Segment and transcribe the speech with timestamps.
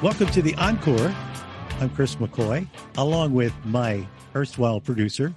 [0.00, 1.12] Welcome to the Encore.
[1.80, 4.06] I'm Chris McCoy, along with my
[4.36, 5.34] erstwhile producer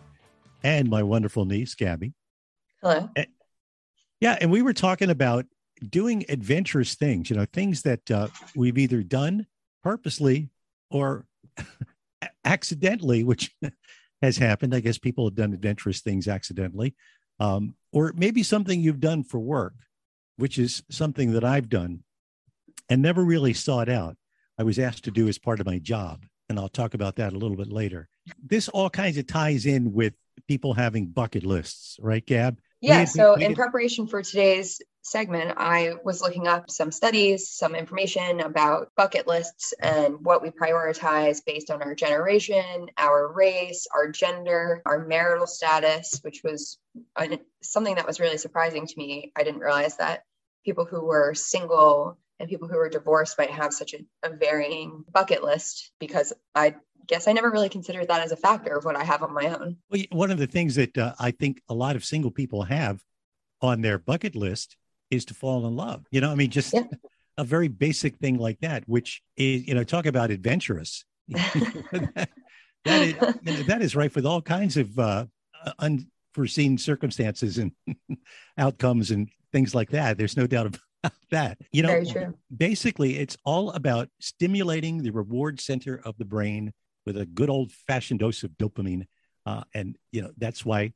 [0.63, 2.13] and my wonderful niece, Gabby.
[2.83, 3.09] Hello.
[4.19, 5.47] Yeah, and we were talking about
[5.89, 9.47] doing adventurous things, you know, things that uh, we've either done
[9.81, 10.51] purposely
[10.91, 11.25] or
[12.45, 13.55] accidentally, which
[14.21, 14.75] has happened.
[14.75, 16.93] I guess people have done adventurous things accidentally,
[17.39, 19.73] um, or maybe something you've done for work,
[20.37, 22.03] which is something that I've done
[22.89, 24.17] and never really sought out.
[24.61, 26.23] I was asked to do as part of my job.
[26.47, 28.07] And I'll talk about that a little bit later.
[28.43, 30.13] This all kinds of ties in with
[30.47, 32.59] people having bucket lists, right, Gab?
[32.79, 33.05] Yeah.
[33.05, 38.91] so, in preparation for today's segment, I was looking up some studies, some information about
[38.95, 45.07] bucket lists and what we prioritize based on our generation, our race, our gender, our
[45.07, 46.77] marital status, which was
[47.63, 49.31] something that was really surprising to me.
[49.35, 50.21] I didn't realize that
[50.63, 55.05] people who were single and people who are divorced might have such a, a varying
[55.11, 56.75] bucket list because I
[57.07, 59.47] guess I never really considered that as a factor of what I have on my
[59.47, 59.77] own.
[59.89, 63.01] Well, one of the things that uh, I think a lot of single people have
[63.61, 64.75] on their bucket list
[65.09, 66.05] is to fall in love.
[66.09, 66.83] You know, I mean, just yeah.
[67.37, 71.05] a very basic thing like that, which is, you know, talk about adventurous.
[71.27, 72.29] that,
[72.85, 75.25] that, is, that is rife with all kinds of uh,
[75.79, 77.71] unforeseen circumstances and
[78.57, 80.17] outcomes and things like that.
[80.17, 80.65] There's no doubt
[81.31, 81.57] that.
[81.71, 82.03] You know,
[82.55, 86.73] basically, it's all about stimulating the reward center of the brain
[87.05, 89.07] with a good old fashioned dose of dopamine.
[89.45, 90.93] Uh, and, you know, that's why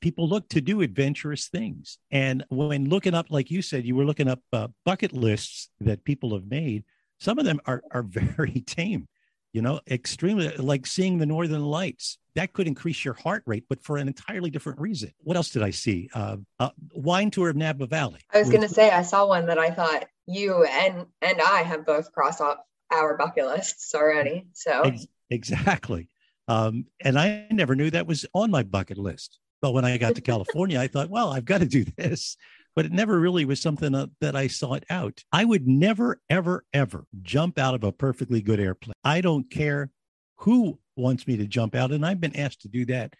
[0.00, 1.98] people look to do adventurous things.
[2.10, 6.04] And when looking up, like you said, you were looking up uh, bucket lists that
[6.04, 6.84] people have made,
[7.20, 9.06] some of them are, are very tame,
[9.54, 13.80] you know, extremely like seeing the Northern Lights that could increase your heart rate, but
[13.84, 15.12] for an entirely different reason.
[15.18, 16.10] What else did I see?
[16.12, 18.18] Uh, uh, wine tour of Napa Valley.
[18.32, 21.62] I was going to say I saw one that I thought you and and I
[21.62, 22.58] have both crossed off
[22.90, 24.48] our bucket lists already.
[24.54, 26.08] So Ex- exactly,
[26.48, 29.38] um, and I never knew that was on my bucket list.
[29.62, 32.36] But when I got to California, I thought, well, I've got to do this.
[32.76, 35.22] But it never really was something that I sought out.
[35.32, 38.94] I would never, ever, ever jump out of a perfectly good airplane.
[39.04, 39.90] I don't care
[40.38, 41.92] who wants me to jump out.
[41.92, 43.14] And I've been asked to do that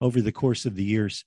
[0.00, 1.24] over the course of the years,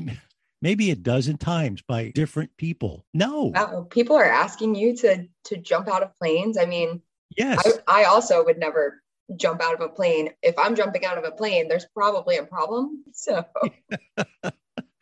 [0.62, 3.04] maybe a dozen times by different people.
[3.14, 3.52] No.
[3.54, 3.86] Wow.
[3.90, 6.56] People are asking you to to jump out of planes.
[6.58, 7.02] I mean,
[7.36, 7.80] yes.
[7.86, 9.02] I, I also would never
[9.36, 10.30] jump out of a plane.
[10.42, 13.04] If I'm jumping out of a plane, there's probably a problem.
[13.14, 13.44] So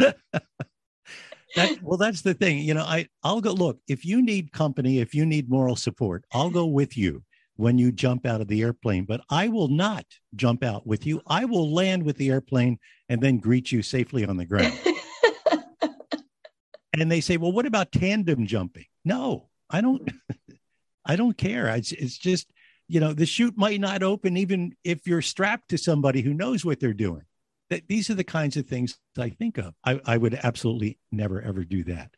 [1.57, 2.59] That, well, that's the thing.
[2.59, 3.79] You know, I I'll go look.
[3.89, 7.25] If you need company, if you need moral support, I'll go with you
[7.57, 11.21] when you jump out of the airplane, but I will not jump out with you.
[11.27, 12.79] I will land with the airplane
[13.09, 14.79] and then greet you safely on the ground.
[16.99, 20.09] and they say, "Well, what about tandem jumping?" No, I don't.
[21.05, 21.67] I don't care.
[21.69, 22.51] It's, it's just
[22.87, 26.65] you know the chute might not open even if you're strapped to somebody who knows
[26.65, 27.23] what they're doing.
[27.71, 29.75] That these are the kinds of things I think of.
[29.85, 32.11] I, I would absolutely never ever do that.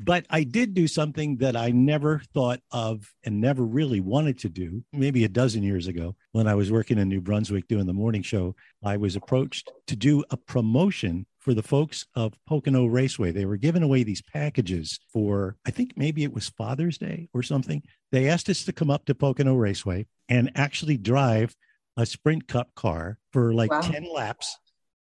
[0.00, 4.48] But I did do something that I never thought of and never really wanted to
[4.48, 4.84] do.
[4.92, 8.22] Maybe a dozen years ago, when I was working in New Brunswick doing the morning
[8.22, 13.30] show, I was approached to do a promotion for the folks of Pocono Raceway.
[13.30, 17.42] They were giving away these packages for, I think maybe it was Father's Day or
[17.42, 17.82] something.
[18.10, 21.54] They asked us to come up to Pocono Raceway and actually drive
[21.96, 23.80] a Sprint Cup car for like wow.
[23.80, 24.58] 10 laps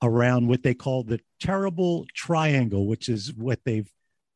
[0.03, 3.91] around what they call the terrible triangle, which is what they've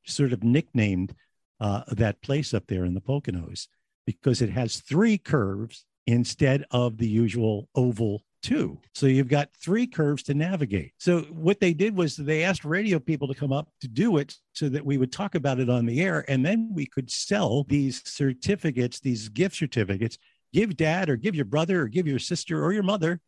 [0.07, 1.15] sort of nicknamed
[1.61, 3.67] uh, that place up there in the Poconos
[4.07, 8.79] because it has three curves instead of the usual oval two.
[8.95, 10.93] So you've got three curves to navigate.
[10.99, 14.37] So what they did was they asked radio people to come up to do it
[14.53, 17.65] so that we would talk about it on the air and then we could sell
[17.65, 20.17] these certificates, these gift certificates,
[20.53, 23.21] give dad or give your brother or give your sister or your mother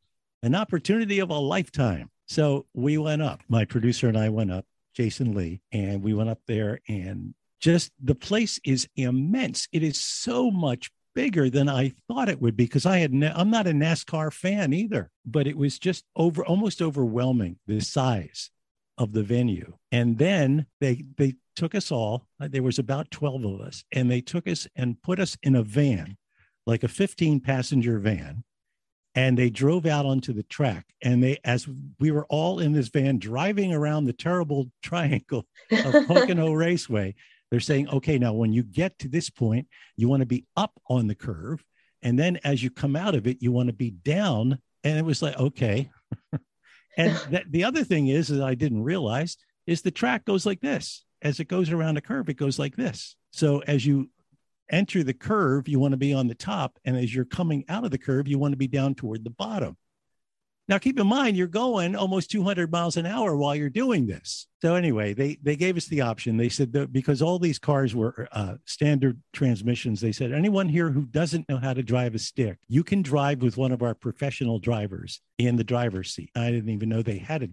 [0.45, 2.11] an opportunity of a lifetime.
[2.29, 3.41] So we went up.
[3.49, 7.91] My producer and I went up Jason Lee, and we went up there and just
[8.03, 9.67] the place is immense.
[9.73, 13.51] It is so much bigger than I thought it would be because I had I'm
[13.51, 18.51] not a NASCAR fan either, but it was just over almost overwhelming the size
[18.99, 19.75] of the venue.
[19.91, 22.27] And then they they took us all.
[22.41, 25.57] Uh, there was about 12 of us and they took us and put us in
[25.57, 26.17] a van,
[26.67, 28.45] like a 15 passenger van
[29.19, 30.87] and they drove out onto the track.
[31.03, 31.67] And they as
[31.99, 37.15] we were all in this van driving around the terrible triangle of pocono raceway
[37.51, 39.67] they're saying okay now when you get to this point
[39.97, 41.65] you want to be up on the curve
[42.03, 44.59] and then as you come out of it you want to be down.
[44.85, 45.91] And it was like okay.
[46.97, 49.37] And that, the other thing is that i didn't realize
[49.69, 51.05] is the track goes like this.
[51.23, 53.17] As it goes around a curve it goes like this.
[53.33, 54.11] So as you
[54.71, 56.79] enter the curve, you want to be on the top.
[56.85, 59.31] And as you're coming out of the curve, you want to be down toward the
[59.31, 59.77] bottom.
[60.69, 64.47] Now, keep in mind, you're going almost 200 miles an hour while you're doing this.
[64.61, 66.37] So anyway, they they gave us the option.
[66.37, 70.91] They said that because all these cars were uh, standard transmissions, they said anyone here
[70.91, 73.95] who doesn't know how to drive a stick, you can drive with one of our
[73.95, 76.31] professional drivers in the driver's seat.
[76.37, 77.49] I didn't even know they had a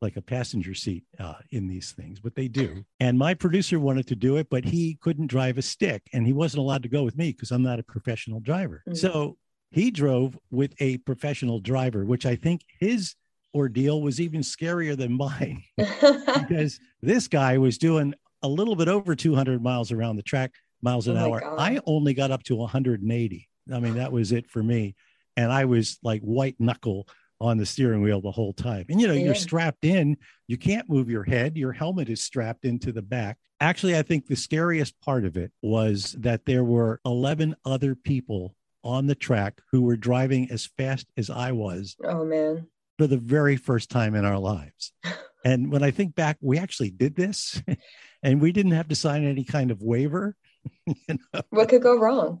[0.00, 2.84] like a passenger seat uh, in these things, but they do.
[3.00, 6.32] And my producer wanted to do it, but he couldn't drive a stick, and he
[6.32, 8.82] wasn't allowed to go with me because I'm not a professional driver.
[8.88, 8.96] Mm-hmm.
[8.96, 9.36] So
[9.70, 13.14] he drove with a professional driver, which I think his
[13.54, 19.14] ordeal was even scarier than mine because this guy was doing a little bit over
[19.14, 21.40] 200 miles around the track, miles an oh hour.
[21.40, 21.58] God.
[21.58, 23.48] I only got up to 180.
[23.72, 24.94] I mean, that was it for me.
[25.36, 27.08] And I was like white knuckle
[27.40, 28.84] on the steering wheel the whole time.
[28.88, 29.26] And you know, yeah.
[29.26, 33.38] you're strapped in, you can't move your head, your helmet is strapped into the back.
[33.60, 38.54] Actually, I think the scariest part of it was that there were 11 other people
[38.84, 41.96] on the track who were driving as fast as I was.
[42.04, 42.66] Oh, man.
[42.98, 44.92] For the very first time in our lives.
[45.44, 47.62] and when I think back, we actually did this
[48.22, 50.36] and we didn't have to sign any kind of waiver.
[50.86, 51.42] you know?
[51.50, 52.40] What could go wrong?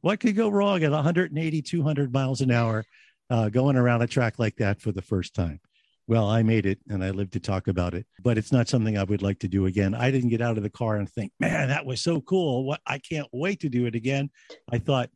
[0.00, 2.84] what could go wrong at 180, 200 miles an hour
[3.30, 5.60] uh, going around a track like that for the first time?
[6.06, 8.98] well, I made it and I lived to talk about it, but it's not something
[8.98, 9.94] I would like to do again.
[9.94, 12.64] I didn't get out of the car and think, man, that was so cool.
[12.64, 14.30] What I can't wait to do it again.
[14.70, 15.10] I thought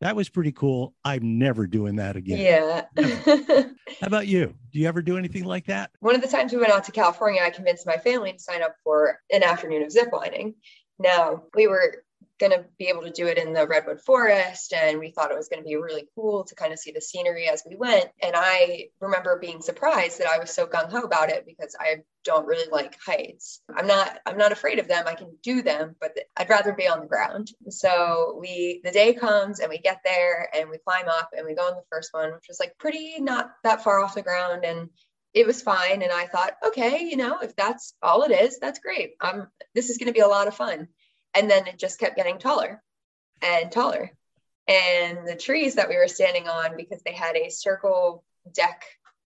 [0.00, 0.94] that was pretty cool.
[1.04, 2.38] I'm never doing that again.
[2.38, 2.86] Yeah.
[4.00, 4.54] How about you?
[4.72, 5.90] Do you ever do anything like that?
[6.00, 8.62] One of the times we went out to California, I convinced my family to sign
[8.62, 10.54] up for an afternoon of ziplining.
[10.98, 12.02] Now, we were
[12.42, 15.36] going to be able to do it in the redwood forest and we thought it
[15.36, 18.06] was going to be really cool to kind of see the scenery as we went.
[18.20, 22.46] And i remember being surprised that i was so gung-ho about it because i don't
[22.46, 23.60] really like heights.
[23.76, 25.04] I'm not i'm not afraid of them.
[25.06, 27.48] I can do them but i'd rather be on the ground.
[27.68, 31.54] So we the day comes and we get there and we climb up and we
[31.54, 34.64] go on the first one which was like pretty not that far off the ground
[34.64, 34.88] and
[35.32, 36.02] it was fine.
[36.02, 39.12] And i thought okay you know if that's all it is that's great.
[39.20, 39.46] I'm
[39.76, 40.88] this is going to be a lot of fun
[41.34, 42.82] and then it just kept getting taller
[43.40, 44.10] and taller.
[44.68, 48.24] And the trees that we were standing on, because they had a circle
[48.54, 48.84] deck,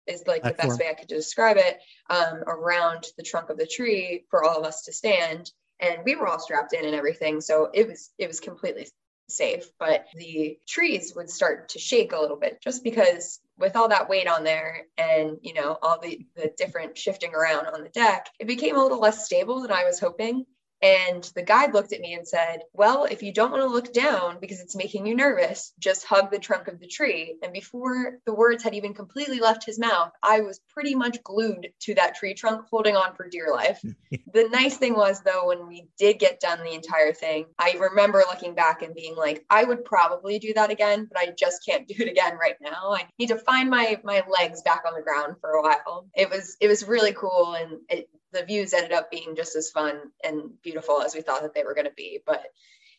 [0.07, 1.79] is like the best way I could describe it,
[2.09, 5.51] um, around the trunk of the tree for all of us to stand.
[5.79, 8.87] And we were all strapped in and everything, so it was it was completely
[9.27, 9.69] safe.
[9.77, 14.07] But the trees would start to shake a little bit, just because with all that
[14.07, 18.29] weight on there and you know all the the different shifting around on the deck,
[18.39, 20.45] it became a little less stable than I was hoping.
[20.81, 23.94] And the guide looked at me and said, Well, if you don't want to look
[23.94, 27.38] down because it's making you nervous, just hug the trunk of the tree.
[27.42, 31.69] And before the words had even completely left his mouth, I was pretty much glued
[31.81, 33.81] to that tree trunk, holding on for dear life.
[34.33, 38.24] the nice thing was, though, when we did get done the entire thing, I remember
[38.30, 41.88] looking back and being like, I would probably do that again, but I just can't
[41.88, 42.94] do it again right now.
[42.94, 46.07] I need to find my my legs back on the ground for a while.
[46.16, 49.69] It was it was really cool and it the views ended up being just as
[49.69, 52.19] fun and beautiful as we thought that they were going to be.
[52.25, 52.43] But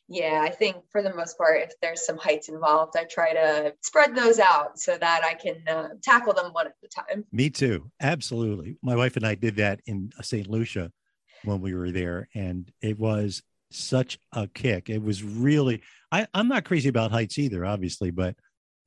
[0.08, 3.74] yeah, I think for the most part, if there's some heights involved, I try to
[3.80, 7.25] spread those out so that I can uh, tackle them one at a time.
[7.32, 7.90] Me too.
[8.00, 8.76] Absolutely.
[8.82, 10.49] My wife and I did that in St.
[10.49, 10.92] Lucia
[11.44, 14.88] when we were there, and it was such a kick.
[14.88, 15.82] It was really,
[16.12, 18.37] I, I'm not crazy about heights either, obviously, but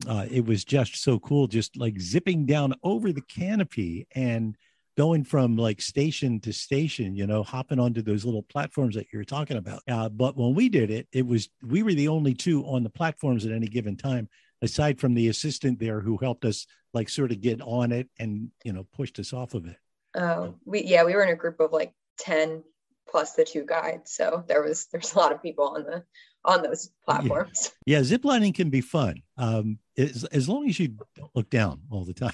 [0.08, 4.56] uh, it was just so cool, just like zipping down over the canopy and
[5.00, 9.24] going from like station to station, you know, hopping onto those little platforms that you're
[9.24, 9.82] talking about.
[9.88, 12.90] Uh, but when we did it, it was we were the only two on the
[12.90, 14.28] platforms at any given time,
[14.62, 18.50] aside from the assistant there who helped us like sort of get on it and
[18.66, 19.78] you know pushed us off of it.
[20.18, 22.62] Oh, we yeah, we were in a group of like ten
[23.10, 26.04] plus the two guides, so there was there's a lot of people on the
[26.44, 27.72] on those platforms.
[27.86, 31.84] Yeah, yeah ziplining can be fun um, as, as long as you don't look down
[31.90, 32.34] all the time.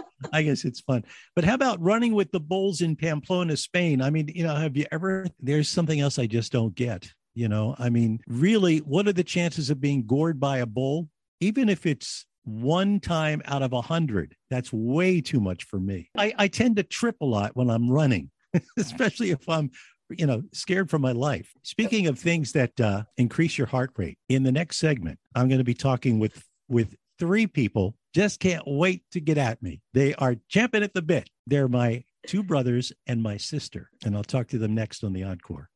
[0.32, 1.04] I guess it's fun.
[1.34, 4.00] But how about running with the bulls in Pamplona, Spain?
[4.02, 5.26] I mean, you know, have you ever?
[5.40, 7.12] There's something else I just don't get.
[7.34, 11.10] You know, I mean, really, what are the chances of being gored by a bull?
[11.40, 16.08] Even if it's one time out of a hundred, that's way too much for me.
[16.16, 18.30] I, I tend to trip a lot when I'm running,
[18.78, 19.70] especially if I'm
[20.10, 24.18] you know scared for my life speaking of things that uh, increase your heart rate
[24.28, 28.62] in the next segment i'm going to be talking with with three people just can't
[28.66, 29.82] wait to get at me.
[29.92, 31.28] They are champing at the bit.
[31.46, 33.90] They're my two brothers and my sister.
[34.06, 35.68] And I'll talk to them next on the Encore.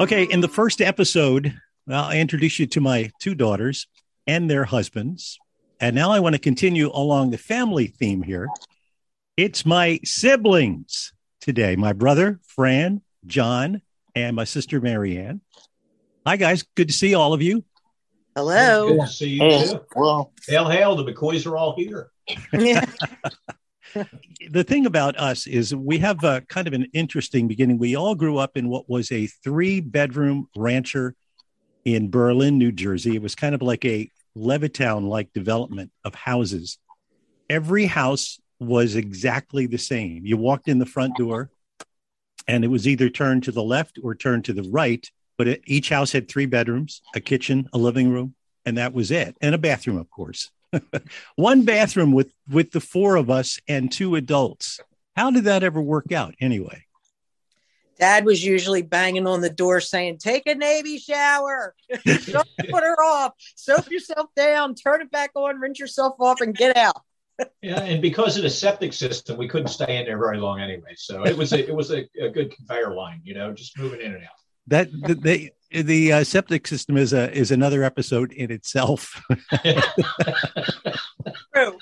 [0.00, 1.54] Okay, in the first episode,
[1.86, 3.86] well, I introduced you to my two daughters
[4.26, 5.38] and their husbands.
[5.78, 8.48] And now I want to continue along the family theme here.
[9.36, 11.76] It's my siblings today.
[11.76, 13.80] My brother, Fran, John,
[14.16, 15.40] and my sister, Marianne.
[16.26, 16.64] Hi, guys.
[16.74, 17.62] Good to see all of you.
[18.38, 18.90] Hello.
[18.90, 19.80] Good to see you Hey, too.
[19.96, 22.10] well, Hail, hail, the McCoys are all here.
[22.52, 22.84] Yeah.
[24.50, 27.78] The thing about us is we have a kind of an interesting beginning.
[27.78, 31.14] We all grew up in what was a three bedroom rancher
[31.86, 33.16] in Berlin, New Jersey.
[33.16, 36.78] It was kind of like a Levittown like development of houses.
[37.48, 40.26] Every house was exactly the same.
[40.26, 41.50] You walked in the front door
[42.46, 45.62] and it was either turned to the left or turned to the right, but it,
[45.64, 48.34] each house had three bedrooms, a kitchen, a living room,
[48.66, 50.50] and that was it, and a bathroom, of course.
[51.36, 54.80] One bathroom with with the four of us and two adults.
[55.16, 56.84] How did that ever work out anyway?
[57.98, 61.74] Dad was usually banging on the door saying, Take a Navy shower.
[62.04, 63.32] Don't put her off.
[63.56, 67.00] Soap yourself down, turn it back on, rinse yourself off, and get out.
[67.62, 70.94] Yeah, and because of the septic system, we couldn't stay in there very long anyway.
[70.96, 74.00] So it was a, it was a, a good conveyor line, you know, just moving
[74.00, 74.30] in and out.
[74.68, 79.22] That the the, the uh, septic system is a is another episode in itself.
[81.54, 81.78] True.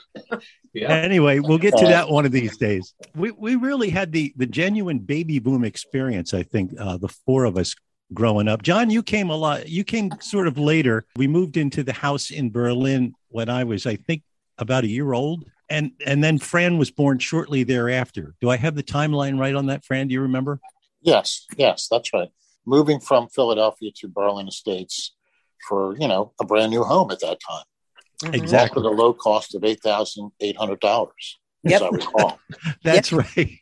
[0.73, 2.95] Yeah, anyway, we'll get to that one of these days.
[3.15, 6.35] We we really had the the genuine baby boom experience.
[6.35, 7.75] I think uh, the four of us
[8.15, 8.63] growing up.
[8.63, 9.69] John, you came a lot.
[9.69, 11.05] You came sort of later.
[11.17, 14.23] We moved into the house in Berlin when I was, I think,
[14.59, 18.35] about a year old, and and then Fran was born shortly thereafter.
[18.41, 20.09] Do I have the timeline right on that, Fran?
[20.09, 20.61] Do you remember?
[21.03, 22.31] yes, yes, that's right.
[22.67, 25.15] Moving from Philadelphia to Berlin Estates
[25.69, 27.65] for, you know, a brand new home at that time.
[28.23, 28.35] Mhm.
[28.35, 28.83] Exactly.
[28.83, 31.09] All for the low cost of $8,800,
[31.65, 31.73] Yep.
[31.75, 32.39] as I recall.
[32.85, 33.59] That's right.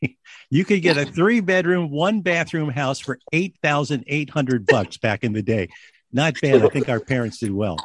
[0.51, 4.97] You could get a three bedroom, one bathroom house for eight thousand eight hundred bucks
[4.99, 5.69] back in the day.
[6.13, 6.63] Not bad.
[6.63, 7.77] I think our parents did well.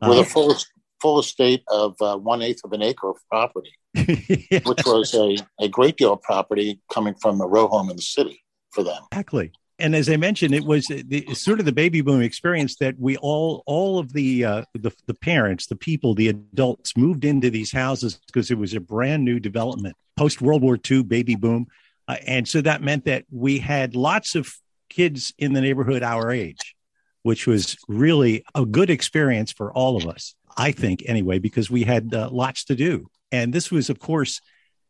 [0.00, 0.54] With Uh, a full,
[1.02, 5.68] full estate of uh, one eighth of an acre of property, which was a, a
[5.68, 9.02] great deal of property coming from a row home in the city for them.
[9.12, 9.52] Exactly.
[9.78, 13.16] And as I mentioned, it was the, sort of the baby boom experience that we
[13.16, 17.72] all, all of the, uh, the the parents, the people, the adults moved into these
[17.72, 21.66] houses because it was a brand new development post World War II baby boom,
[22.06, 24.54] uh, and so that meant that we had lots of
[24.88, 26.76] kids in the neighborhood our age,
[27.22, 31.82] which was really a good experience for all of us, I think, anyway, because we
[31.82, 33.08] had uh, lots to do.
[33.32, 34.40] And this was, of course,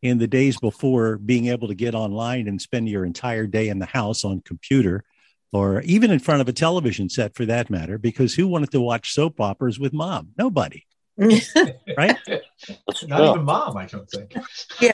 [0.05, 3.79] in the days before being able to get online and spend your entire day in
[3.79, 5.03] the house on computer
[5.51, 8.81] or even in front of a television set for that matter because who wanted to
[8.81, 10.83] watch soap operas with mom nobody
[11.17, 13.29] right not true.
[13.29, 14.35] even mom, I don't think.
[14.81, 14.91] yeah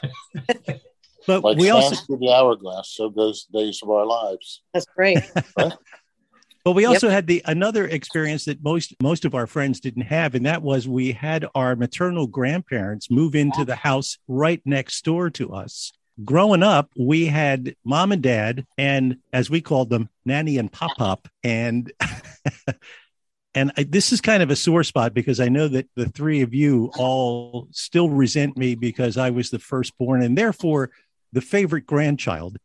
[1.26, 4.62] but Like we sands also the hourglass, so goes the days of our lives.
[4.72, 5.20] That's great.
[6.64, 6.90] But we Yep.
[6.90, 10.62] also had the another experience that most most of our friends didn't have and that
[10.62, 15.92] was we had our maternal grandparents move into the house right next door to us
[16.24, 20.96] growing up we had mom and dad and as we called them nanny and pop
[20.98, 21.90] pop and
[23.54, 26.42] and I, this is kind of a sore spot because i know that the three
[26.42, 30.90] of you all still resent me because i was the firstborn and therefore
[31.32, 32.58] the favorite grandchild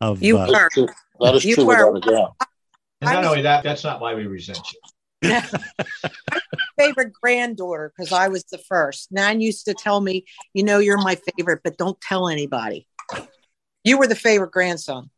[0.00, 0.52] of You uh, were.
[0.52, 0.88] That's true.
[1.20, 2.36] That is You true were- without a doubt.
[3.06, 4.80] And I not was- only that, that's not why we resent you.
[6.78, 9.10] favorite granddaughter because I was the first.
[9.12, 12.86] Nan used to tell me, you know, you're my favorite, but don't tell anybody.
[13.84, 15.10] You were the favorite grandson.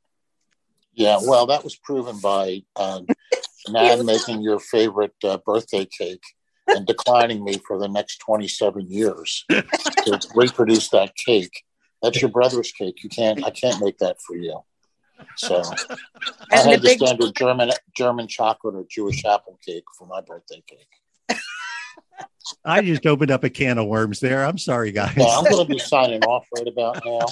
[0.95, 3.03] Yeah, well, that was proven by uh,
[3.69, 6.23] Nan making your favorite uh, birthday cake
[6.69, 11.63] and declining me for the next 27 years to reproduce that cake.
[12.03, 13.03] That's your brother's cake.
[13.03, 13.45] You can't.
[13.45, 14.61] I can't make that for you.
[15.37, 15.97] So I
[16.53, 20.21] And the had the big standard German German chocolate or Jewish apple cake for my
[20.21, 21.39] birthday cake.
[22.65, 25.67] i just opened up a can of worms there i'm sorry guys Yeah, I'm going
[25.67, 27.27] to be signing off right about now.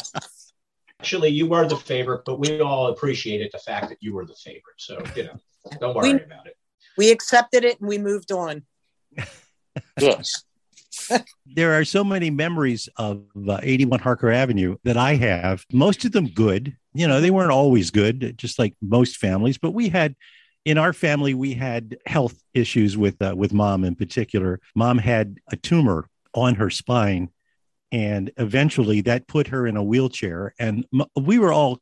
[1.00, 4.34] Actually, you were the favorite, but we all appreciated the fact that you were the
[4.34, 4.78] favorite.
[4.78, 5.36] So, you know,
[5.80, 6.56] don't worry We- about it.
[6.98, 8.62] we accepted it and we moved on.
[10.00, 10.44] Yes.
[11.46, 15.64] there are so many memories of uh, 81 Harker Avenue that I have.
[15.72, 16.76] Most of them good.
[16.94, 19.58] You know, they weren't always good, just like most families.
[19.58, 20.14] But we had,
[20.64, 24.60] in our family, we had health issues with uh, with mom in particular.
[24.74, 27.30] Mom had a tumor on her spine,
[27.90, 30.54] and eventually that put her in a wheelchair.
[30.58, 31.80] And m- we were all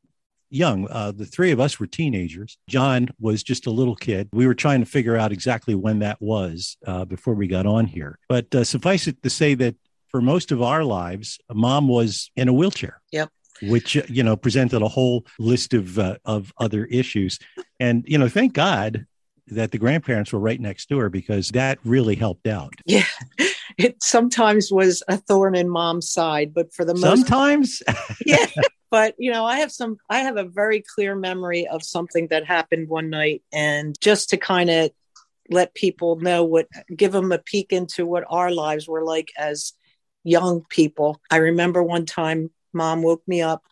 [0.53, 0.87] young.
[0.89, 2.59] Uh, the three of us were teenagers.
[2.69, 4.29] John was just a little kid.
[4.33, 7.87] We were trying to figure out exactly when that was uh, before we got on
[7.87, 8.19] here.
[8.29, 9.77] But uh, suffice it to say that
[10.09, 13.01] for most of our lives, mom was in a wheelchair.
[13.13, 13.31] Yep.
[13.63, 17.39] Which uh, you know presented a whole list of uh, of other issues,
[17.79, 19.07] and you know, thank God
[19.49, 22.75] that the grandparents were right next door because that really helped out.
[22.87, 23.05] Yeah.
[23.79, 27.83] It sometimes was a thorn in mom's side, but for the most Sometimes,
[28.27, 28.47] yeah,
[28.93, 32.45] but you know i have some i have a very clear memory of something that
[32.45, 34.91] happened one night and just to kind of
[35.51, 39.73] let people know what give them a peek into what our lives were like as
[40.25, 41.21] young people.
[41.31, 43.63] I remember one time mom woke me up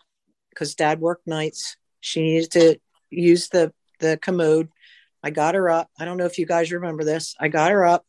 [0.50, 1.76] because dad worked nights.
[2.00, 4.68] She needed to use the the commode.
[5.22, 5.90] I got her up.
[5.98, 7.34] I don't know if you guys remember this.
[7.38, 8.04] I got her up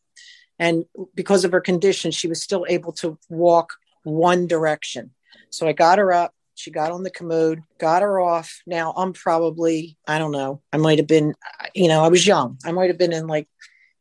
[0.58, 5.12] and because of her condition she was still able to walk one direction.
[5.50, 8.62] So i got her up she got on the commode, got her off.
[8.66, 11.34] Now I'm probably, I don't know, I might have been,
[11.74, 12.58] you know, I was young.
[12.64, 13.48] I might have been in like,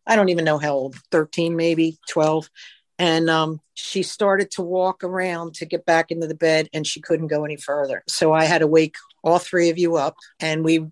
[0.05, 2.49] I don't even know how old, 13, maybe 12.
[2.99, 7.01] And um, she started to walk around to get back into the bed and she
[7.01, 8.03] couldn't go any further.
[8.07, 10.87] So I had to wake all three of you up and we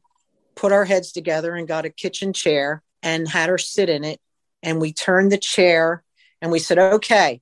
[0.56, 4.20] put our heads together and got a kitchen chair and had her sit in it.
[4.64, 6.04] And we turned the chair
[6.42, 7.42] and we said, okay,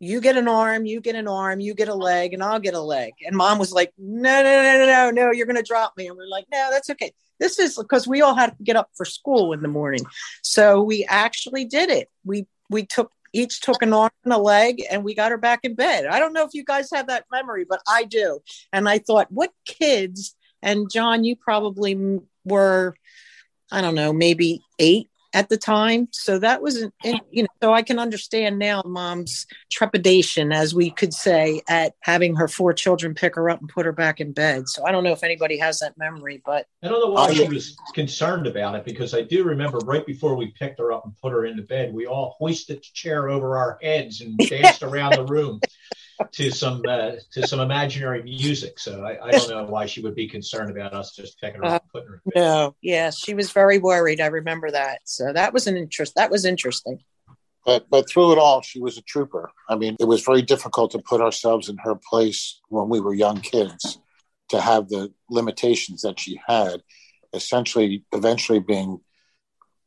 [0.00, 1.96] you get an arm, you get an arm, you get a oh.
[1.96, 3.12] leg, and I'll get a leg.
[3.24, 6.08] And mom was like, no, no, no, no, no, no, you're going to drop me.
[6.08, 7.12] And we're like, no, that's okay.
[7.38, 10.00] This is because we all had to get up for school in the morning.
[10.42, 12.08] So we actually did it.
[12.24, 15.60] We, we took, each took an arm and a leg and we got her back
[15.64, 16.06] in bed.
[16.06, 18.40] I don't know if you guys have that memory, but I do.
[18.72, 22.94] And I thought, what kids, and John, you probably were,
[23.70, 26.08] I don't know, maybe eight at the time.
[26.10, 31.14] So that was, you know, so I can understand now mom's trepidation, as we could
[31.14, 34.68] say, at having her four children pick her up and put her back in bed.
[34.68, 37.48] So I don't know if anybody has that memory, but I don't know why she
[37.48, 41.16] was concerned about it because I do remember right before we picked her up and
[41.20, 45.12] put her into bed, we all hoisted the chair over our heads and danced around
[45.12, 45.60] the room
[46.32, 48.78] to some uh, to some imaginary music.
[48.78, 51.66] So I, I, don't know why she would be concerned about us just picking her
[51.66, 52.22] up and putting her.
[52.34, 54.20] No, yeah, she was very worried.
[54.20, 55.00] I remember that.
[55.04, 56.14] So that was an interest.
[56.16, 57.00] That was interesting.
[57.64, 59.50] But but through it all, she was a trooper.
[59.68, 63.14] I mean, it was very difficult to put ourselves in her place when we were
[63.14, 63.98] young kids,
[64.48, 66.82] to have the limitations that she had,
[67.32, 69.00] essentially, eventually being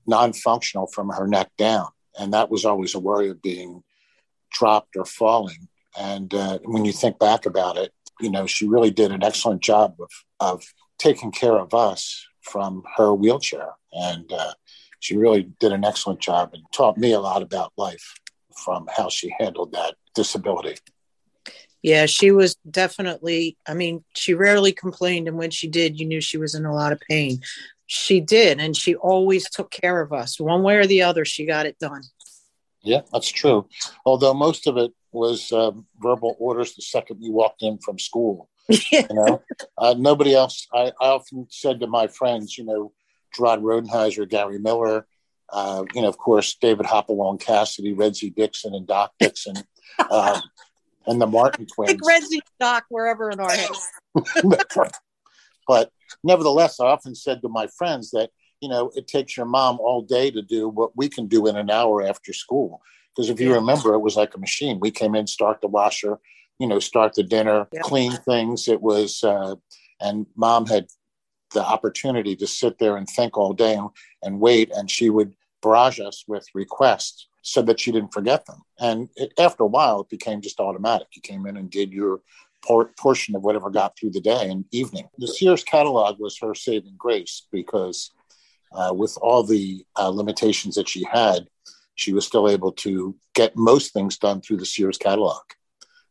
[0.05, 1.87] non-functional from her neck down,
[2.19, 3.83] and that was always a worry of being
[4.51, 8.91] dropped or falling and uh, when you think back about it, you know, she really
[8.91, 10.63] did an excellent job of, of
[10.97, 13.69] taking care of us from her wheelchair.
[13.91, 14.53] And uh,
[14.99, 18.13] she really did an excellent job and taught me a lot about life
[18.63, 20.77] from how she handled that disability.
[21.81, 25.27] Yeah, she was definitely, I mean, she rarely complained.
[25.27, 27.39] And when she did, you knew she was in a lot of pain.
[27.87, 28.61] She did.
[28.61, 30.39] And she always took care of us.
[30.39, 32.03] One way or the other, she got it done.
[32.83, 33.67] Yeah, that's true.
[34.05, 38.49] Although most of it was um, verbal orders the second you walked in from school.
[38.69, 39.41] you know,
[39.77, 40.67] uh, nobody else.
[40.73, 42.93] I, I, often said to my friends, you know,
[43.35, 45.05] Gerard Rodenhiser, Gary Miller,
[45.51, 49.55] uh, you know, of course, David Hopalong Cassidy, Redsy Dixon, and Doc Dixon,
[50.09, 50.41] um,
[51.07, 52.01] and the Martin twins.
[52.01, 53.87] Like Redsy Doc wherever in our house.
[55.67, 55.91] but
[56.23, 58.29] nevertheless, I often said to my friends that
[58.61, 61.57] you know it takes your mom all day to do what we can do in
[61.57, 62.81] an hour after school
[63.15, 64.79] because if you remember, it was like a machine.
[64.79, 66.19] We came in, start the washer,
[66.59, 67.81] you know, start the dinner, yeah.
[67.81, 68.67] clean things.
[68.67, 69.55] It was, uh,
[69.99, 70.87] and mom had
[71.53, 73.89] the opportunity to sit there and think all day and,
[74.23, 78.61] and wait, and she would barrage us with requests so that she didn't forget them.
[78.79, 81.07] And it, after a while, it became just automatic.
[81.13, 82.21] You came in and did your
[82.65, 85.07] por- portion of whatever got through the day and evening.
[85.17, 88.11] The Sears catalog was her saving grace because
[88.71, 91.47] uh, with all the uh, limitations that she had,
[91.95, 95.41] she was still able to get most things done through the Sears catalog,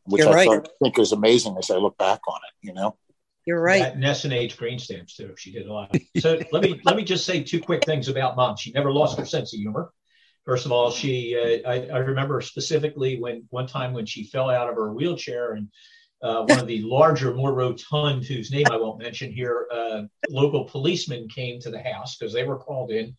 [0.05, 0.49] which You're I right.
[0.49, 2.66] thought, think is amazing as I look back on it.
[2.66, 2.97] You know.
[3.45, 3.97] You're right.
[4.03, 5.35] S and H green stamps too.
[5.37, 5.97] She did a lot.
[6.18, 8.57] So let me let me just say two quick things about mom.
[8.57, 9.92] She never lost her sense of humor.
[10.45, 14.51] First of all, she uh, I, I, remember specifically when one time when she fell
[14.51, 15.68] out of her wheelchair and
[16.23, 20.64] uh, one of the larger, more rotund, whose name I won't mention here, uh, local
[20.64, 23.16] policemen came to the house because they were called in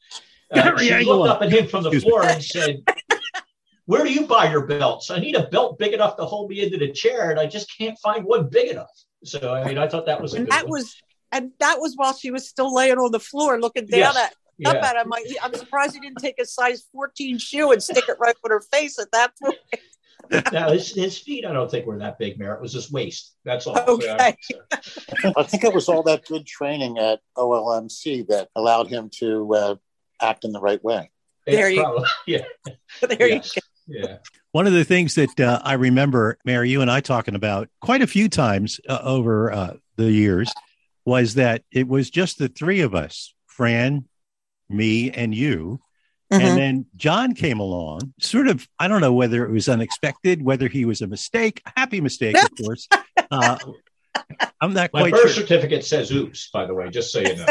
[0.54, 2.84] uh, she looked up at him from the floor and said,
[3.86, 5.10] Where do you buy your belts?
[5.12, 7.76] I need a belt big enough to hold me into the chair, and I just
[7.78, 8.92] can't find one big enough.
[9.24, 10.72] So I mean, I thought that was and that one.
[10.72, 10.96] was
[11.32, 14.18] and that was while she was still laying on the floor looking down yes.
[14.18, 14.70] at yeah.
[14.70, 15.12] up at him.
[15.12, 18.52] I, I'm surprised he didn't take a size 14 shoe and stick it right on
[18.52, 19.58] her face at that point.
[20.52, 22.56] now his, his feet, I don't think were that big, Mayor.
[22.56, 23.36] It was his waist.
[23.44, 23.78] That's all.
[23.78, 24.36] Okay.
[24.72, 29.76] I think it was all that good training at OLMC that allowed him to uh,
[30.24, 31.12] act in the right way.
[31.46, 32.06] There you go.
[32.28, 32.44] Yeah.
[33.02, 33.56] there yes.
[33.56, 33.68] you go.
[33.86, 34.18] Yeah.
[34.52, 38.02] One of the things that uh, I remember, Mary, you and I talking about quite
[38.02, 40.52] a few times uh, over uh, the years
[41.06, 44.06] was that it was just the three of us, Fran,
[44.70, 45.82] me, and you.
[46.32, 46.46] Mm-hmm.
[46.46, 50.68] And then John came along, sort of, I don't know whether it was unexpected, whether
[50.68, 52.88] he was a mistake, a happy mistake, of course.
[53.32, 53.58] Uh,
[54.62, 55.42] I'm not My quite birth sure.
[55.42, 57.48] certificate says oops, by the way, just so you know.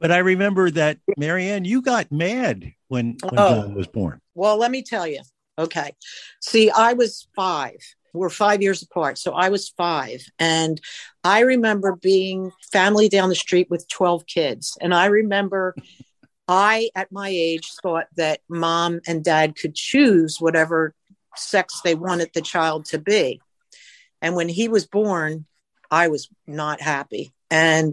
[0.00, 3.62] But I remember that Marianne, you got mad when when Oh.
[3.62, 4.20] John was born.
[4.34, 5.20] Well, let me tell you.
[5.58, 5.92] Okay.
[6.40, 7.76] See, I was five.
[8.14, 9.18] We're five years apart.
[9.18, 10.24] So I was five.
[10.38, 10.80] And
[11.24, 14.78] I remember being family down the street with 12 kids.
[14.80, 15.74] And I remember
[16.46, 20.94] I, at my age, thought that mom and dad could choose whatever
[21.36, 23.40] sex they wanted the child to be.
[24.22, 25.44] And when he was born,
[25.90, 27.32] I was not happy.
[27.50, 27.92] And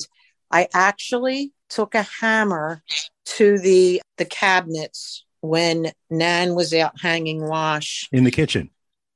[0.51, 2.83] I actually took a hammer
[3.25, 8.69] to the the cabinets when Nan was out hanging wash in the kitchen.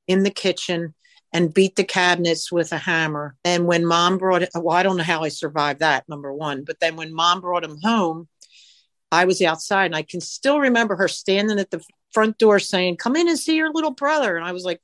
[0.06, 0.94] in the kitchen
[1.32, 3.36] and beat the cabinets with a hammer.
[3.44, 6.64] And when mom brought it, well, I don't know how I survived that, number one.
[6.64, 8.28] But then when mom brought him home,
[9.12, 12.96] I was outside and I can still remember her standing at the front door saying,
[12.96, 14.36] Come in and see your little brother.
[14.36, 14.80] And I was like,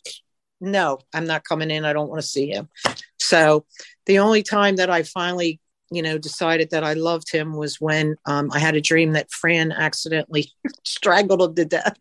[0.61, 1.85] No, I'm not coming in.
[1.85, 2.69] I don't want to see him.
[3.19, 3.67] So
[4.07, 8.17] the only time that I finally you know decided that i loved him was when
[8.27, 10.51] um, i had a dream that fran accidentally
[10.85, 11.97] strangled him to death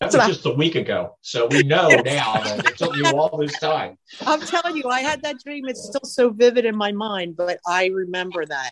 [0.00, 1.16] That was just a week ago.
[1.22, 3.98] So we know now that it took you all this time.
[4.24, 5.66] I'm telling you, I had that dream.
[5.66, 8.70] It's still so vivid in my mind, but I remember that.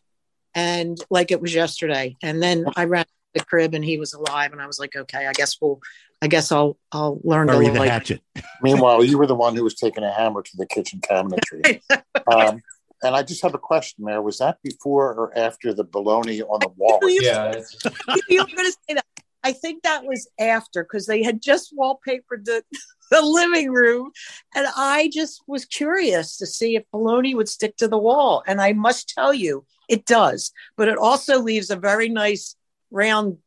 [0.54, 2.16] And like it was yesterday.
[2.22, 4.52] And then I ran to the crib and he was alive.
[4.52, 5.80] And I was like, okay, I guess we'll,
[6.22, 7.90] I guess I'll, I'll learn Bury to the like.
[7.90, 8.22] hatchet.
[8.62, 11.82] Meanwhile, you were the one who was taking a hammer to the kitchen cabinetry.
[12.32, 12.62] um,
[13.02, 14.22] and I just have a question, Mayor.
[14.22, 16.98] Was that before or after the baloney on the wall?
[17.02, 17.54] You- Yeah.
[18.28, 19.04] you were going to say that.
[19.44, 22.64] I think that was after because they had just wallpapered the,
[23.12, 24.10] the living room.
[24.56, 28.42] And I just was curious to see if bologna would stick to the wall.
[28.46, 30.50] And I must tell you, it does.
[30.76, 32.56] But it also leaves a very nice
[32.90, 33.38] round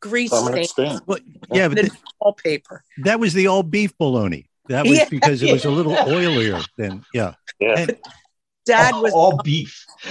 [0.00, 0.32] grease
[0.70, 1.18] stain Well,
[1.52, 2.82] yeah, but in th- the wallpaper.
[3.04, 4.48] that was the all beef bologna.
[4.68, 5.08] That was Yeah.
[5.10, 7.34] because it was a little oilier than yeah.
[7.60, 7.74] Yeah.
[7.80, 7.98] And
[8.66, 9.86] Dad all, was all beef.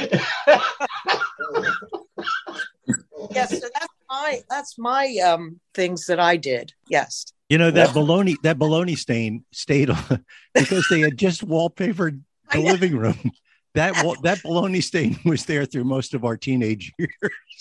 [3.32, 6.74] yes, so that's my that's my um things that I did.
[6.90, 7.26] Yes.
[7.50, 12.60] you know that baloney that baloney stain stayed on because they had just wallpapered the
[12.60, 13.32] living room.
[13.74, 17.12] That wa- that bologna stain was there through most of our teenage years.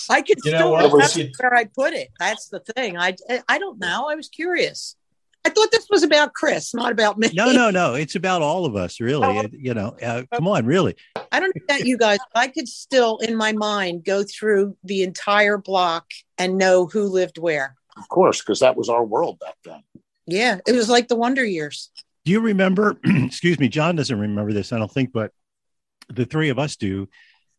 [0.09, 0.93] I could You still what?
[0.93, 2.09] remember where I put it.
[2.21, 2.97] That's the thing.
[2.97, 3.17] I
[3.49, 4.07] I don't know.
[4.09, 4.95] I was curious.
[5.47, 7.29] I thought this was about Chris, not about me.
[7.35, 7.95] No, no, no.
[7.95, 9.27] It's about all of us, really.
[9.27, 9.41] Oh.
[9.41, 10.97] It- you know, uh, come on, really.
[11.31, 12.19] I don't know about you guys.
[12.33, 16.07] but I could still, in my mind, go through the entire block
[16.39, 17.75] and know who lived where.
[17.97, 19.83] Of course, because that was our world back then.
[20.27, 21.91] Yeah, it was like the Wonder Years.
[22.25, 22.99] Do you remember?
[23.05, 25.31] excuse me, John doesn't remember this, I don't think, but
[26.09, 27.09] the three of us do.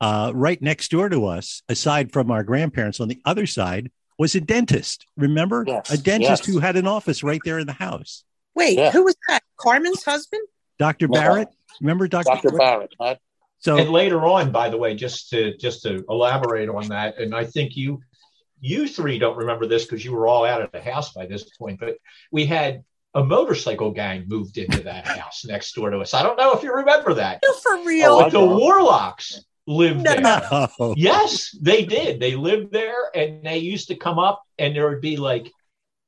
[0.01, 4.36] Uh, right next door to us, aside from our grandparents on the other side, was
[4.36, 5.06] a dentist.
[5.17, 5.63] Remember?
[5.67, 6.54] Yes, A dentist yes.
[6.54, 8.23] who had an office right there in the house.
[8.56, 8.91] Wait, Yeah.
[8.91, 9.43] who was that?
[9.58, 10.47] Carmen's husband?
[10.80, 11.08] Dr.
[11.08, 11.19] No.
[11.19, 11.49] Barrett?
[11.82, 12.25] Remember Dr.
[12.25, 12.51] Dr.
[12.51, 13.17] Barrett, right?
[13.60, 17.34] So and later on, by the way, just to just to elaborate on that, and
[17.34, 18.01] I think you
[18.60, 21.43] you three don't remember this because you were all out of the house by this
[21.58, 21.97] point, but
[22.32, 26.13] we had a motorcycle gang moved into that house next door to us.
[26.13, 27.39] I don't know if you remember that.
[27.41, 28.12] You for oh, real?
[28.12, 28.45] Oh, I the.
[28.45, 30.67] Warlocks lived No.
[30.80, 30.93] there.
[30.95, 32.19] Yes, they did.
[32.19, 35.51] They lived there and they used to come up and there would be like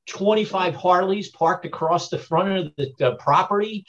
[0.08, 3.86] 25 Harleys parked across the front of the, the property.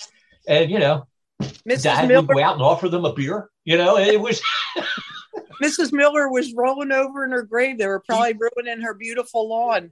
[0.48, 1.06] And, you know,
[1.40, 1.82] Mrs.
[1.84, 3.50] dad would go out and offer them a beer.
[3.64, 4.40] You know, it was,
[5.62, 5.92] Mrs.
[5.92, 7.78] Miller was rolling over in her grave.
[7.78, 9.90] They were probably ruining her beautiful lawn.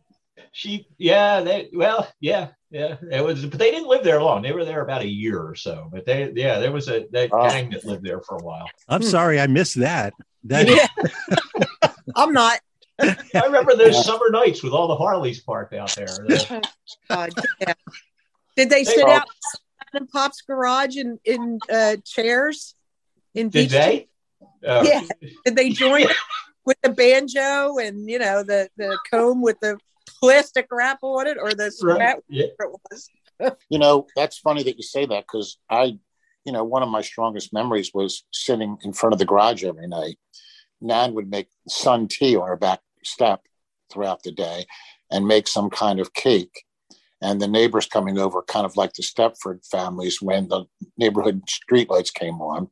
[0.53, 4.43] She, yeah, they, well, yeah, yeah, it was, but they didn't live there long.
[4.43, 7.31] They were there about a year or so, but they, yeah, there was a, that
[7.33, 7.49] Oh.
[7.49, 8.69] gang that lived there for a while.
[8.89, 10.13] I'm sorry, I missed that.
[10.45, 11.89] That Yeah.
[12.17, 12.61] I'm not.
[12.99, 14.03] I remember those Yeah.
[14.03, 16.07] summer nights with all the Harleys parked out there.
[16.07, 16.69] The-
[17.11, 17.75] God, yeah.
[18.57, 19.27] Did they sit out
[19.95, 22.75] in Pop's garage in in uh, chairs?
[23.35, 24.09] In Did beach they?
[24.67, 25.03] Uh, Yeah.
[25.45, 26.07] Did they join
[26.65, 29.79] with the banjo and you know the the comb with the
[30.21, 32.17] plastic wrap on it or the Right.
[32.29, 32.47] Yeah.
[32.59, 33.11] it was?
[33.69, 35.99] You know, that's funny that you say that because I,
[36.47, 39.87] you know, one of my strongest memories was sitting in front of the garage every
[39.87, 40.19] night.
[40.81, 43.43] Nan would make sun tea on her back step
[43.93, 44.65] throughout the day
[45.11, 46.65] and make some kind of cake.
[47.21, 50.65] And the neighbors coming over, kind of like the Stepford families when the
[50.97, 52.69] neighborhood streetlights came on.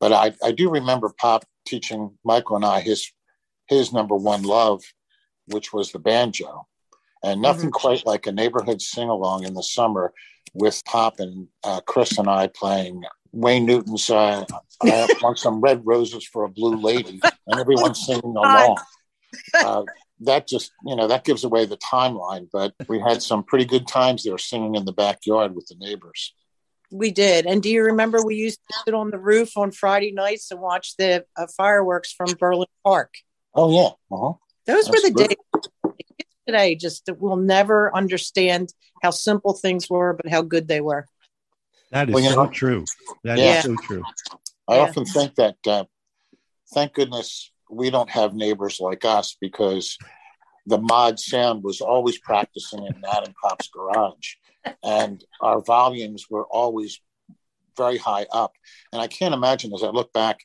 [0.00, 3.10] But I, I do remember Pop teaching Michael and I his
[3.68, 4.82] his number one love,
[5.46, 6.66] which was the banjo.
[7.24, 10.12] And nothing quite like a neighborhood sing along in the summer
[10.52, 14.44] with Pop and uh, Chris and I playing Wayne Newton's uh,
[14.82, 18.78] I Want Some Red Roses for a Blue Lady, and everyone singing along.
[19.52, 19.84] Uh,
[20.20, 23.88] that just, you know, that gives away the timeline, but we had some pretty good
[23.88, 26.32] times there singing in the backyard with the neighbors.
[26.92, 27.46] We did.
[27.46, 30.60] And do you remember we used to sit on the roof on Friday nights and
[30.60, 33.14] watch the uh, fireworks from Berlin Park?
[33.54, 33.90] Oh yeah.
[34.14, 34.34] Uh-huh.
[34.66, 35.93] Those That's were the days
[36.46, 36.74] today.
[36.74, 41.06] Just will never understand how simple things were, but how good they were.
[41.90, 42.84] That is Well, so know- true.
[43.24, 43.62] That is Yeah.
[43.62, 44.02] so true.
[44.68, 44.82] I Yeah.
[44.82, 45.84] often think that uh,
[46.72, 49.98] thank goodness we don't have neighbors like us because
[50.66, 54.36] the mod sound was always practicing in Nan and Pop's garage,
[54.82, 57.00] and our volumes were always
[57.76, 58.52] very high up.
[58.92, 60.40] And I can't imagine as I look back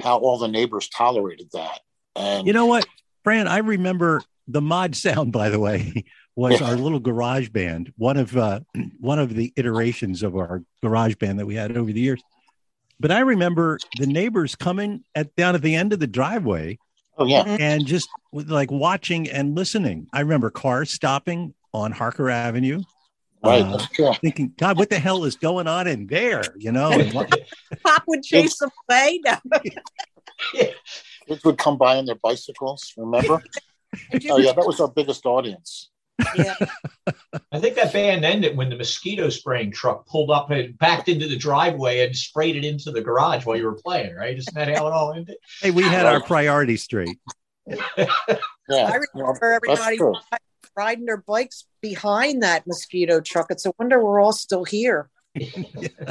[0.00, 1.80] how all the neighbors tolerated that.
[2.16, 2.86] And You know what,
[3.22, 3.46] Fran?
[3.46, 5.32] I remember the mod sound.
[5.32, 6.04] By the way,
[6.36, 6.68] was Yeah.
[6.68, 7.92] our little garage band.
[7.96, 8.60] One of uh,
[9.00, 12.22] one of the iterations of our garage band that we had over the years.
[12.98, 16.78] But I remember the neighbors coming at down at the end of the driveway
[17.16, 20.06] oh yeah, and just like watching and listening.
[20.12, 22.82] I remember cars stopping on Harker Avenue,
[23.42, 24.12] right, Uh, that's true.
[24.20, 26.90] thinking, "God, what the hell is going on in there?" You know,
[27.86, 29.20] Pop would chase them away.
[30.54, 30.60] No.
[31.28, 32.92] Kids would come by on their bicycles.
[32.96, 33.42] Remember?
[34.30, 35.90] Oh yeah, that was our biggest audience.
[36.36, 36.54] yeah.
[37.52, 41.26] I think that band ended when the mosquito spraying truck pulled up and backed into
[41.26, 44.36] the driveway and sprayed it into the garage while you were playing, right?
[44.36, 45.36] Isn't that how it all ended?
[45.62, 47.18] hey, we had our priorities straight.
[47.66, 47.76] Yeah,
[48.70, 50.14] I remember everybody true.
[50.76, 53.46] riding their bikes behind that mosquito truck.
[53.50, 55.08] It's a wonder we're all still here.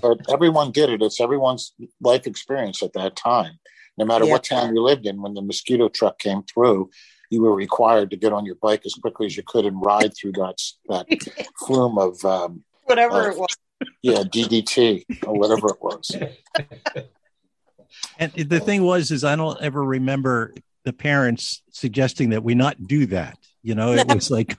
[0.01, 1.01] but everyone did it.
[1.01, 3.59] It's everyone's life experience at that time.
[3.97, 4.31] No matter Yeah.
[4.31, 6.89] what town you lived in, when the mosquito truck came through,
[7.29, 10.11] you were required to get on your bike as quickly as you could and ride
[10.15, 10.57] through that
[10.89, 11.05] that
[11.65, 13.29] flume of um, Whatever Oh.
[13.31, 13.57] it was.
[14.01, 16.15] yeah DDT or whatever it was.
[18.19, 20.53] And the thing was, is I don't ever remember
[20.85, 23.37] the parents suggesting that we not do that.
[23.63, 24.57] You know, it was like,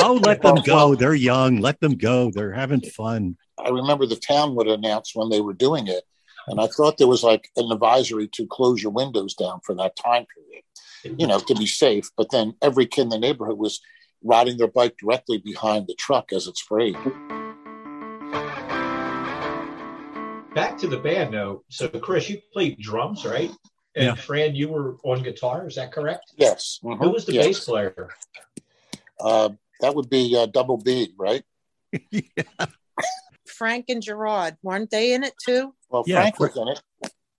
[0.00, 0.94] oh, let them go.
[0.94, 1.58] They're young.
[1.60, 2.30] Let them go.
[2.30, 3.36] They're having fun.
[3.58, 6.04] I remember the town would announce when they were doing it,
[6.46, 9.96] and I thought there was like an advisory to close your windows down for that
[9.96, 10.62] time period,
[11.04, 12.10] you know, to be safe.
[12.16, 13.80] But then every kid in the neighborhood was
[14.22, 16.96] riding their bike directly behind the truck as it sprayed.
[20.54, 21.62] Back to the band though.
[21.68, 23.50] So Chris, you played drums, right?
[23.94, 24.14] And Yeah.
[24.14, 25.66] Fran, you were on guitar.
[25.66, 26.32] Is that correct?
[26.36, 26.80] Yes.
[26.82, 27.46] mhm, Who was the yes.
[27.46, 28.08] bass player?
[29.20, 31.42] Uh, that would be uh, Double B, right?
[33.46, 35.74] Frank and Gerard, weren't they in it too?
[35.90, 36.80] Well, Yeah, Frank was in it.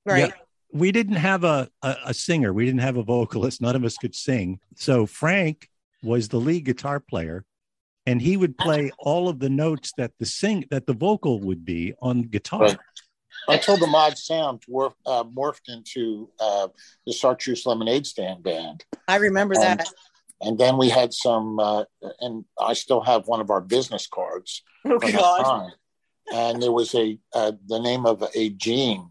[0.06, 0.34] Right.
[0.72, 2.54] We didn't have a, a, a singer.
[2.54, 3.62] We didn't have a vocalist.
[3.62, 4.60] None of us could sing.
[4.76, 5.70] So Frank
[6.04, 7.44] was the lead guitar player,
[8.06, 11.66] and he would play all of the notes that the sing that the vocal would
[11.66, 12.62] be on guitar.
[12.62, 12.78] Right.
[13.48, 16.68] Until the mod sound morphed, uh, morphed into uh,
[17.08, 18.86] the Chartreuse Lemonade Stand band.
[19.08, 19.90] I remember Um, that.
[20.42, 21.84] And then we had some, uh,
[22.22, 25.72] and I still have one of our business cards Oh, from that time.
[26.32, 29.10] And there was a uh, the name of a Gene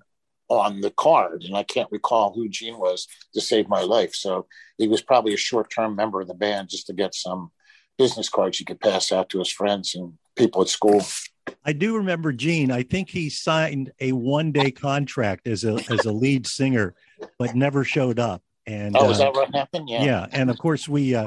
[0.49, 4.15] on the card, and I can't recall who Gene was to save my life.
[4.15, 4.47] So
[4.79, 7.51] he was probably a short term member of the band just to get some
[7.99, 11.03] business cards he could pass out to his friends and people at school.
[11.65, 12.71] I do remember Gene.
[12.71, 16.95] I think he signed a one day contract as a as a lead singer,
[17.39, 18.43] but never showed up.
[18.67, 19.89] And Oh, is uh, that what happened?
[19.89, 20.05] Yeah.
[20.05, 20.27] yeah.
[20.33, 21.27] and of course we uh,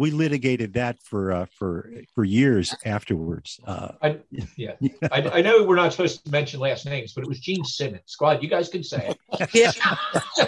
[0.00, 3.60] we litigated that for uh, for for years afterwards.
[3.66, 4.18] Uh, I,
[4.56, 4.72] yeah,
[5.12, 8.04] I, I know we're not supposed to mention last names, but it was Gene Simmons.
[8.06, 9.54] Squad, you guys can say it.
[9.54, 9.72] Yeah.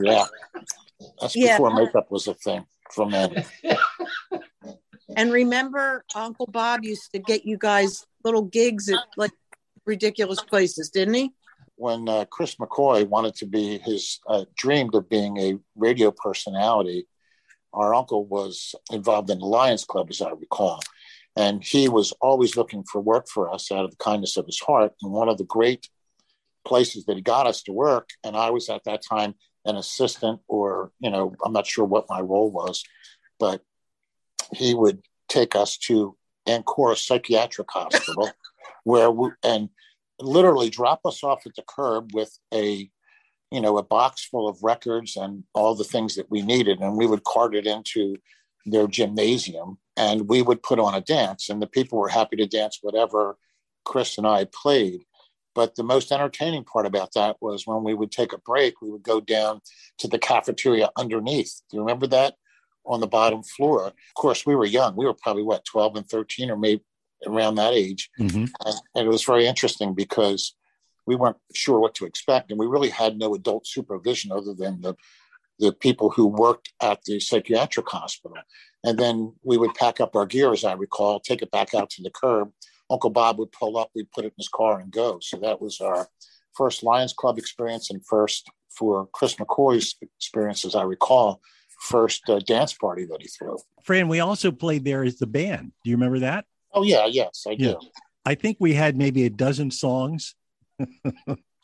[0.00, 0.24] Yeah.
[1.20, 1.56] That's Yeah.
[1.56, 3.44] before makeup was a thing for men.
[5.16, 9.32] And remember, Uncle Bob used to get you guys little gigs at like
[9.84, 11.32] ridiculous places, didn't he?
[11.76, 17.06] When uh, Chris McCoy wanted to be his uh, dreamed of being a radio personality,
[17.72, 20.80] our uncle was involved in the Lions Club, as I recall.
[21.36, 24.60] And he was always looking for work for us out of the kindness of his
[24.60, 24.92] heart.
[25.02, 25.88] And one of the great
[26.64, 30.40] places that he got us to work, and I was at that time an assistant,
[30.48, 32.84] or, you know, I'm not sure what my role was,
[33.38, 33.62] but
[34.52, 38.30] he would take us to Ancora Psychiatric Hospital,
[38.84, 39.70] where we, and
[40.20, 42.90] literally drop us off at the curb with a,
[43.52, 46.96] you know, a box full of records and all the things that we needed, and
[46.96, 48.16] we would cart it into
[48.66, 52.46] their gymnasium, and we would put on a dance, and the people were happy to
[52.46, 53.36] dance whatever
[53.84, 55.02] Chris and I played.
[55.54, 58.90] But the most entertaining part about that was when we would take a break, we
[58.90, 59.60] would go down
[59.98, 61.60] to the cafeteria underneath.
[61.70, 62.34] Do you remember that?
[62.86, 63.88] On the bottom floor.
[63.88, 64.96] Of course, we were young.
[64.96, 66.82] We were probably what, 12 and 13 or maybe
[67.26, 68.10] around that age.
[68.18, 68.50] mhm.
[68.64, 70.54] And, and it was very interesting because
[71.06, 72.50] we weren't sure what to expect.
[72.50, 74.94] And we really had no adult supervision other than the,
[75.58, 78.36] the people who worked at the psychiatric hospital.
[78.84, 81.90] And then we would pack up our gear, as I recall, take it back out
[81.90, 82.52] to the curb
[82.92, 85.18] Uncle Bob would pull up, we'd put it in his car and go.
[85.20, 86.08] So that was our
[86.54, 91.40] first Lions Club experience and first for Chris McCoy's experience, as I recall,
[91.80, 93.56] first uh, dance party that he threw.
[93.82, 95.72] Fran, we also played there as the band.
[95.82, 96.44] Do you remember that?
[96.74, 97.72] Oh yeah, yes, I Yeah.
[97.72, 97.80] do.
[98.24, 100.34] I think we had maybe a dozen songs.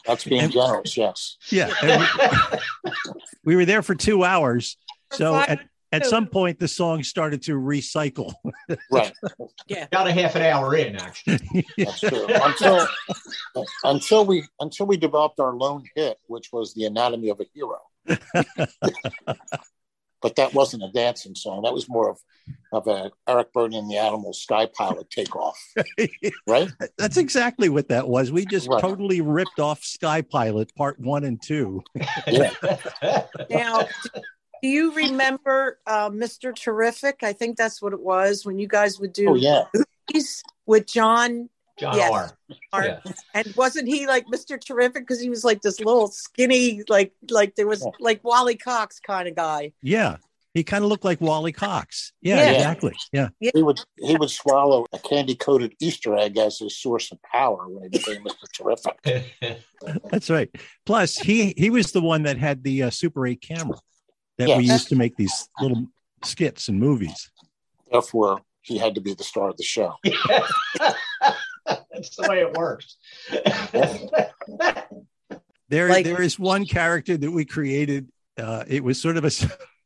[0.06, 0.96] That's being And- generous.
[0.96, 1.36] Yes.
[1.50, 1.72] Yeah.
[2.84, 2.90] we,
[3.44, 4.76] we were there for two hours.
[5.12, 5.60] So at,
[5.92, 8.34] at some point, the song started to recycle.
[8.90, 9.12] Right.
[9.66, 9.84] Yeah.
[9.86, 11.38] About a half an hour in, actually.
[11.78, 12.26] That's true.
[12.28, 12.86] Until
[13.84, 17.78] until we until we developed our lone hit, which was the Anatomy of a Hero.
[20.20, 21.62] But that wasn't a dancing song.
[21.62, 22.18] That was more of
[22.72, 25.58] of a Eric Burdon and the Animals Sky Pilot takeoff,
[26.46, 26.70] right?
[26.96, 28.32] That's exactly what that was.
[28.32, 28.80] We just Right.
[28.80, 31.82] totally ripped off Sky Pilot part one and two.
[32.26, 32.50] Yeah.
[33.50, 33.86] Now,
[34.62, 36.54] do you remember uh, Mr.
[36.54, 37.18] Terrific?
[37.22, 39.64] I think that's what it was when you guys would do Oh yeah.
[40.08, 41.48] movies with John.
[41.78, 42.12] John Yes.
[42.12, 42.30] R.
[42.72, 42.84] R.
[42.84, 43.00] Yeah.
[43.34, 44.60] And wasn't he like Mr.
[44.60, 47.90] Terrific because he was like this little skinny, like like there was Yeah.
[48.00, 49.72] like Wally Cox kind of guy.
[49.82, 50.16] Yeah.
[50.54, 52.12] He kind of looked like Wally Cox.
[52.20, 52.50] Yeah, Yeah.
[52.52, 52.94] exactly.
[53.12, 53.28] Yeah.
[53.38, 57.68] He would he would swallow a candy coated Easter egg as his source of power
[57.68, 58.50] when he became Mr.
[58.52, 59.62] Terrific.
[60.10, 60.50] That's right.
[60.84, 63.78] Plus, he he was the one that had the uh, Super 8 camera
[64.38, 65.86] that we used to make these little
[66.24, 67.30] skits and movies.
[67.92, 69.94] Therefore, he had to be the star of the show.
[71.98, 72.96] That's the way it works.
[75.70, 78.08] There, Like- there is one character that we created.
[78.38, 79.24] Uh, it was sort of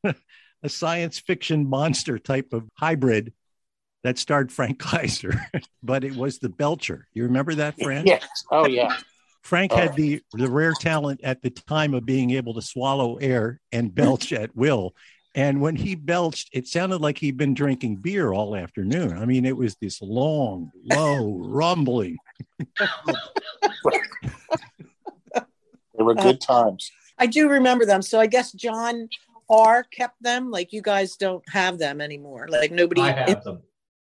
[0.04, 0.14] a,
[0.62, 3.32] a science fiction monster type of hybrid
[4.04, 5.40] that starred Frank Kaiser,
[5.82, 7.08] but it was the Belcher.
[7.14, 8.06] You remember that, Frank?
[8.06, 8.24] Yes.
[8.52, 8.96] Oh yeah.
[9.42, 9.76] Frank Oh.
[9.76, 13.92] had the the rare talent at the time of being able to swallow air and
[13.92, 14.94] belch at will.
[15.34, 19.16] And when he belched, it sounded like he'd been drinking beer all afternoon.
[19.16, 22.18] I mean, it was this long, low rumbling.
[25.94, 26.90] They were good times.
[27.18, 28.02] I do remember them.
[28.02, 29.08] So I guess John
[29.48, 30.50] R kept them.
[30.50, 32.48] Like you guys don't have them anymore.
[32.48, 33.02] Like nobody.
[33.02, 33.62] I have them.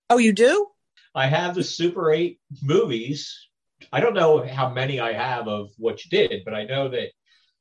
[0.09, 0.67] oh, you do?
[1.15, 3.49] I have the Super 8 movies.
[3.91, 7.09] I don't know how many I have of what you did, but I know that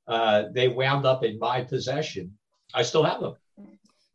[0.07, 2.39] uh, they wound up in my possession.
[2.75, 3.35] I still have them.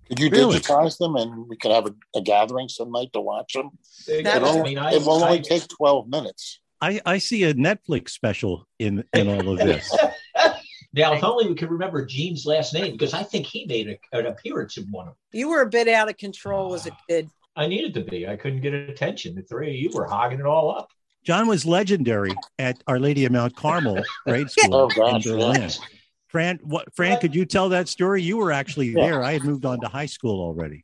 [0.08, 0.60] Could you Really?
[0.60, 3.72] digitize them and we could have a, a gathering some night to watch them?
[4.08, 6.60] That It, was- I mean, I, it will only I- take 12 minutes.
[6.80, 9.92] I, I see a Netflix special in in all of this.
[10.94, 14.18] now, if only we could remember Gene's last name, because I think he made a,
[14.18, 15.18] an appearance in one of them.
[15.40, 17.30] You were a bit out of control as a kid.
[17.56, 18.28] I needed to be.
[18.28, 19.34] I couldn't get attention.
[19.34, 20.90] The three of you were hogging it all up.
[21.24, 25.62] John was legendary at Our Lady of Mount Carmel grade school Oh, gosh, in Berlin.
[25.62, 25.80] yes.
[26.28, 28.22] Fran, what, Fran, could you tell that story?
[28.22, 29.06] You were actually Yeah.
[29.06, 29.24] there.
[29.24, 30.84] I had moved on to high school already.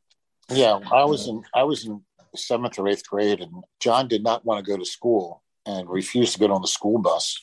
[0.49, 2.03] Yeah, I was in I was in
[2.35, 6.33] seventh or eighth grade, and John did not want to go to school and refused
[6.33, 7.41] to get on the school bus.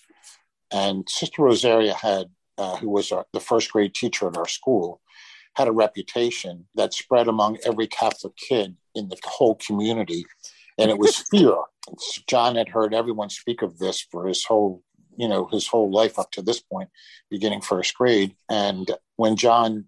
[0.71, 2.27] And Sister Rosaria had,
[2.59, 5.01] uh, who was our, the first grade teacher at our school,
[5.55, 10.25] had a reputation that spread among every Catholic kid in the whole community,
[10.79, 11.57] and it was fear.
[12.29, 14.83] John had heard everyone speak of this for his whole,
[15.16, 16.88] you know, his whole life up to this point,
[17.31, 18.35] beginning first grade.
[18.49, 19.87] And when John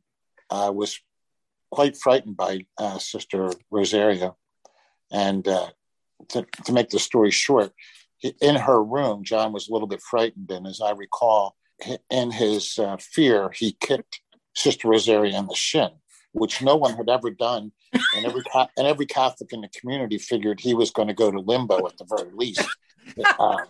[0.51, 1.01] uh, was
[1.73, 4.35] quite frightened by uh, Sister Rosaria.
[5.11, 5.71] And uh,
[6.29, 7.73] to, to make the story short,
[8.19, 10.51] he- in her room, John was a little bit frightened.
[10.51, 11.57] And as I recall,
[12.11, 14.21] in his uh, fear, he kicked
[14.55, 15.91] Sister Rosaria in the shin,
[16.33, 17.73] which no one had ever done.
[18.15, 18.43] And every,
[18.77, 21.97] and every Catholic in the community figured he was going to go to limbo at
[21.97, 22.69] the very least.
[23.39, 23.67] Um,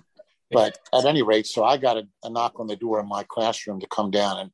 [0.52, 3.24] but at any rate, so I got a, a knock on the door in my
[3.24, 4.50] classroom to come down and,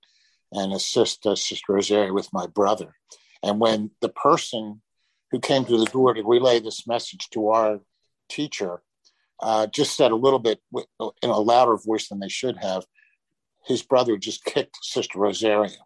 [0.52, 2.94] and assist uh, Sister Rosaria with my brother.
[3.42, 4.82] And when the person
[5.30, 7.80] who came to the door to relay this message to our
[8.28, 8.82] teacher
[9.40, 10.61] uh, just said a little bit
[11.22, 12.84] in a louder voice than they should have,
[13.66, 15.76] his brother just kicked Sister Rosaria.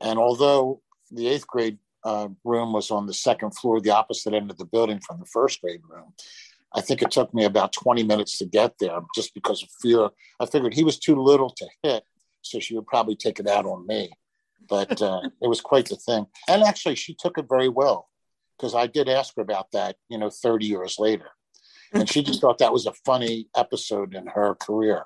[0.00, 0.80] And although
[1.10, 4.64] the eighth grade uh, room was on the second floor, the opposite end of the
[4.64, 6.14] building from the first grade room,
[6.74, 10.10] I think it took me about 20 minutes to get there just because of fear.
[10.38, 12.04] I figured he was too little to hit,
[12.42, 14.10] so she would probably take it out on me
[14.68, 16.26] but uh, it was quite the thing.
[16.48, 18.08] And actually, she took it very well
[18.56, 21.28] because I did ask her about that, you know, 30 years later.
[21.92, 25.04] And she just thought that was a funny episode in her career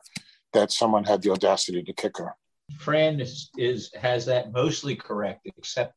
[0.53, 2.35] that someone had the audacity to kick her.
[2.79, 5.95] Fran is, is has that mostly correct, except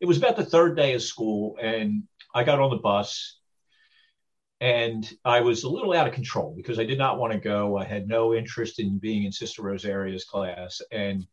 [0.00, 2.02] it was about the third day of school, and
[2.34, 3.38] I got on the bus,
[4.60, 7.76] and I was a little out of control because I did not want to go.
[7.76, 11.26] I had no interest in being in Sister Rosaria's class, and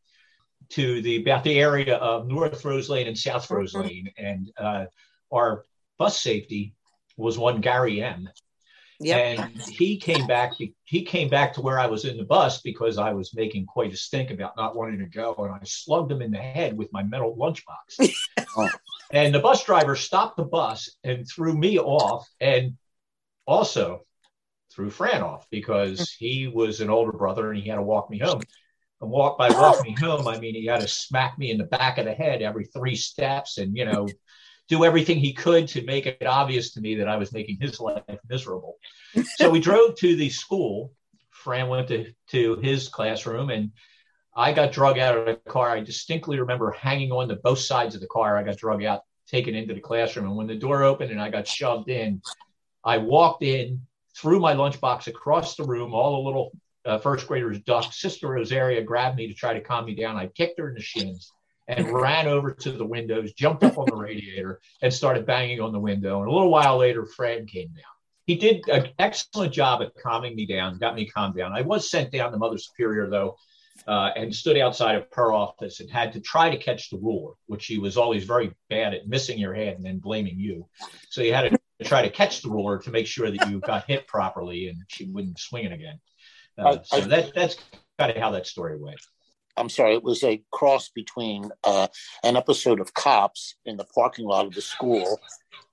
[0.70, 4.86] to the about the area of North Rose Lane and South Rose Lane, and uh,
[5.32, 5.66] our
[5.98, 6.76] bus safety
[7.18, 8.30] was one Gary M.
[9.00, 9.18] Yep.
[9.40, 10.54] And he came back.
[10.54, 13.66] He, he came back to where I was in the bus because I was making
[13.66, 16.78] quite a stink about not wanting to go, and I slugged him in the head
[16.78, 18.14] with my metal lunchbox.
[19.12, 22.78] and the bus driver stopped the bus and threw me off, and
[23.46, 24.02] also
[24.72, 26.26] threw Fran off because mm-hmm.
[26.26, 28.42] he was an older brother and he had to walk me home.
[29.02, 31.66] And walk by walk me home, I mean he had to smack me in the
[31.66, 34.08] back of the head every three steps, and you know
[34.70, 37.80] do everything he could to make it obvious to me that I was making his
[37.80, 38.78] life miserable.
[39.36, 40.94] so we drove to the school.
[41.32, 43.72] Fran went to, to his classroom and
[44.36, 45.70] I got drug out of the car.
[45.70, 48.38] I distinctly remember hanging on to both sides of the car.
[48.38, 50.26] I got drug out, taken into the classroom.
[50.26, 52.22] And when the door opened and I got shoved in,
[52.84, 53.82] I walked in,
[54.16, 55.94] threw my lunchbox across the room.
[55.94, 56.52] All the little
[56.86, 57.94] uh, first graders ducked.
[57.94, 60.18] Sister Rosaria grabbed me to try to calm me down.
[60.18, 61.32] I kicked her in the shins
[61.68, 65.72] and ran over to the windows, jumped up on the radiator, and started banging on
[65.72, 66.20] the window.
[66.20, 67.86] And a little while later, Fran came down.
[68.26, 71.54] He did an excellent job at calming me down, got me calmed down.
[71.54, 73.38] I was sent down to Mother Superior, though,
[73.88, 77.34] uh, and stood outside of her office and had to try to catch the ruler,
[77.48, 80.68] which she was always very bad at missing your head and then blaming you.
[81.10, 83.86] So you had to try to catch the ruler to make sure that you got
[83.86, 86.00] hit properly and she wouldn't swing it again.
[86.58, 87.58] Uh, so that, that's
[87.98, 89.00] kind of how that story went.
[89.56, 91.88] I'm sorry, it was a cross between uh,
[92.24, 95.20] an episode of Cops in the parking lot of the school,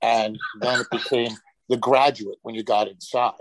[0.02, 1.30] and then it became
[1.68, 3.32] The Graduate when you got inside.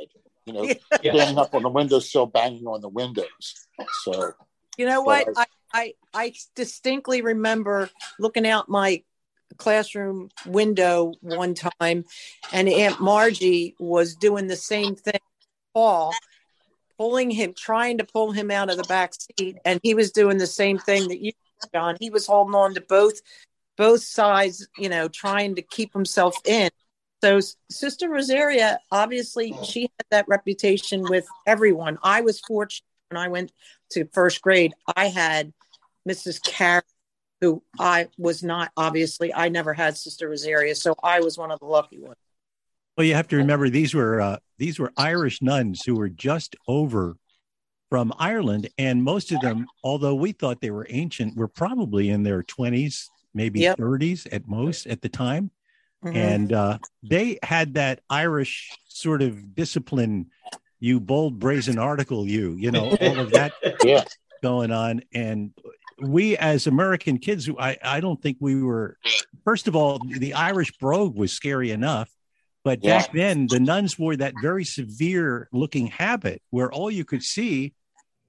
[0.46, 0.64] You know,
[1.04, 1.12] yeah.
[1.14, 3.68] standing up on the windowsill, banging on the windows.
[4.04, 4.32] So,
[4.78, 5.28] you know what?
[5.36, 9.04] I, I I distinctly remember looking out my
[9.56, 12.06] classroom window one time,
[12.52, 15.20] and Aunt Margie was doing the same thing.
[15.74, 16.14] Paul
[16.98, 20.38] pulling him, trying to pull him out of the back seat, and he was doing
[20.38, 21.32] the same thing that you,
[21.74, 21.96] John.
[22.00, 23.22] He was holding on to both
[23.78, 26.70] both sides, you know, trying to keep himself in.
[27.24, 27.40] So
[27.70, 31.98] Sister Rosaria, obviously, she had that reputation with everyone.
[32.04, 33.54] I was fortunate when I went
[33.92, 34.74] to first grade.
[34.96, 35.54] I had
[36.08, 36.42] Mrs.
[36.44, 36.82] Carey,
[37.42, 39.34] who I was not obviously.
[39.34, 42.18] I never had Sister Rosaria, so I was one of the lucky ones.
[42.98, 46.56] Well, you have to remember these were uh, these were Irish nuns who were just
[46.68, 47.16] over
[47.90, 52.24] from Ireland, and most of them, although we thought they were ancient, were probably in
[52.24, 53.78] their twenties, maybe yep.
[53.78, 55.52] 30s at most at the time.
[56.04, 56.16] Mm-hmm.
[56.16, 60.28] And uh, they had that Irish sort of discipline,
[60.80, 64.04] you bold, brazen article, you, you know, all of that yeah.
[64.42, 65.02] going on.
[65.14, 65.52] And
[66.02, 68.98] we, as American kids, I, I don't think we were,
[69.44, 72.10] first of all, the Irish brogue was scary enough.
[72.64, 73.00] But yeah.
[73.00, 77.74] back then, the nuns wore that very severe looking habit where all you could see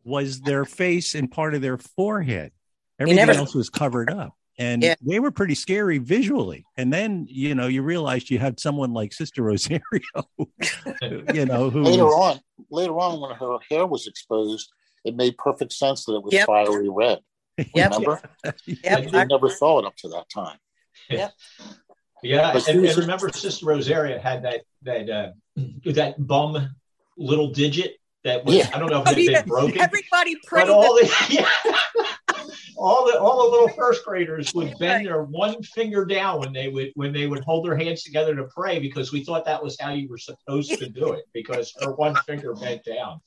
[0.04, 2.52] was their face and part of their forehead.
[2.98, 3.38] Everything never...
[3.38, 4.34] else was covered up.
[4.58, 4.94] And yeah.
[5.00, 6.66] they were pretty scary visually.
[6.76, 9.80] And then, you know, you realized you had someone like Sister Rosaria,
[11.32, 12.36] you know, who later was...
[12.36, 12.40] on,
[12.70, 14.70] later on, when her hair was exposed,
[15.04, 16.46] it made perfect sense that it was yep.
[16.46, 17.20] fiery red.
[17.58, 17.92] Yep.
[17.92, 18.20] Remember?
[18.66, 19.08] yep.
[19.12, 20.58] I never saw it up to that time.
[21.08, 21.32] Yep.
[22.22, 25.30] Yeah, and, and, remember, Sister Rosaria had that that uh,
[25.86, 26.74] that bum
[27.16, 28.70] little digit that was yeah.
[28.74, 29.80] I don't know if it had been broken.
[29.80, 30.66] Everybody prayed.
[30.66, 32.06] But all the yeah,
[32.80, 36.68] all the all the little first graders would bend their one finger down when they
[36.68, 39.76] would when they would hold their hands together to pray because we thought that was
[39.78, 43.20] how you were supposed to do it because her one finger bent down.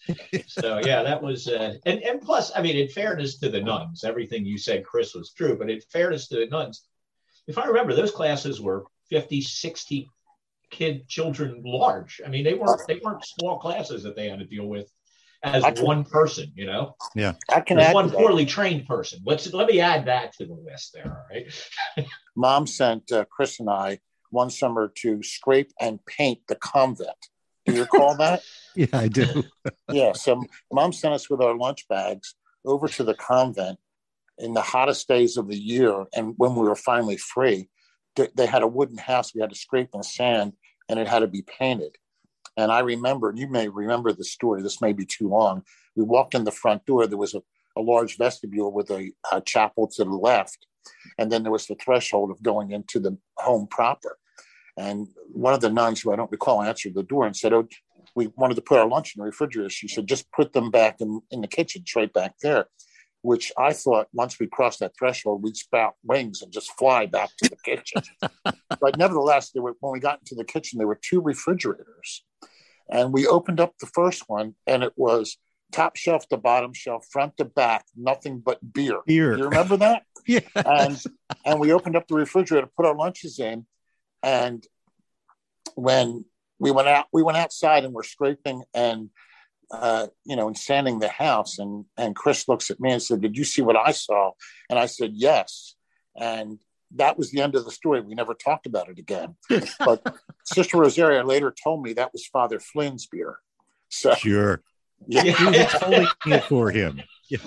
[0.48, 4.04] So yeah, that was uh, and and plus I mean in fairness to the nuns,
[4.04, 5.56] everything you said, Chris, was true.
[5.56, 6.86] But in fairness to the nuns,
[7.48, 10.10] if I remember, those classes were 50, 60
[10.72, 12.22] kid children large.
[12.26, 14.92] I mean, they weren't they weren't small classes that they had to deal with
[15.44, 16.96] as can, one person, you know.
[17.16, 19.20] Yeah, I can as one poorly trained person.
[19.26, 21.06] Let's let me add that to the list there.
[21.06, 22.08] All right.
[22.36, 27.10] Mom sent uh, Chris and I one summer to scrape and paint the convent.
[27.66, 28.42] Do you recall that?
[28.76, 29.44] yeah, I do.
[29.92, 32.36] yeah, so mom sent us with our lunch bags
[32.66, 33.80] over to the convent
[34.40, 37.70] in the hottest days of the year, and when we were finally free,
[38.16, 40.54] they had a wooden house we had to scrape in sand,
[40.90, 41.96] and it had to be painted.
[42.56, 44.62] And I remember, and you may remember the story.
[44.62, 45.64] This may be too long.
[45.96, 47.08] We walked in the front door.
[47.08, 47.42] There was a,
[47.76, 50.68] a large vestibule with a, a chapel to the left,
[51.18, 54.18] and then there was the threshold of going into the home proper.
[54.78, 57.68] And one of the nuns, who I don't recall, answered the door and said, "Oh,
[58.16, 61.02] we wanted to put our lunch in the refrigerator." She said, "Just put them back
[61.02, 62.68] in, in the kitchen, it's right back there."
[63.24, 67.30] Which I thought once we crossed that threshold, we'd spout wings and just fly back
[67.38, 68.02] to the kitchen.
[68.80, 72.24] but nevertheless, there were, when we got into the kitchen, there were two refrigerators.
[72.90, 75.38] And we opened up the first one, and it was
[75.72, 79.00] top shelf to bottom shelf, front to back, nothing but beer.
[79.08, 79.38] Beer.
[79.38, 80.04] You remember that?
[80.28, 80.42] yeah.
[80.54, 81.02] And
[81.46, 83.66] and we opened up the refrigerator, put our lunches in,
[84.22, 84.68] and
[85.76, 86.26] when
[86.60, 89.10] we went out we went outside and we're scraping and
[89.74, 93.20] uh, you know and sanding the house and and chris looks at me and said
[93.22, 94.32] did you see what i saw?
[94.70, 95.76] And i said yes.
[96.16, 96.60] And
[96.96, 98.00] that was the end of the story.
[98.02, 99.36] We never talked about it again.
[99.80, 100.00] But
[100.46, 103.40] sister rosaria later told me that was father flynn's beer.
[103.90, 104.62] So Sure.
[105.08, 106.08] yeah, He was holding
[106.38, 107.02] it for him.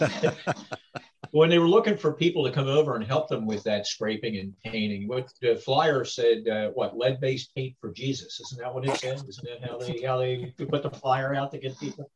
[1.23, 1.29] Yeah.
[1.33, 4.37] when they were looking for people to come over and help them with that scraping
[4.39, 8.41] and painting, what the flyer said, uh, what lead-based paint for Jesus?
[8.41, 9.21] Isn't that what it said?
[9.29, 12.11] Isn't that how they how they put the flyer out to get people?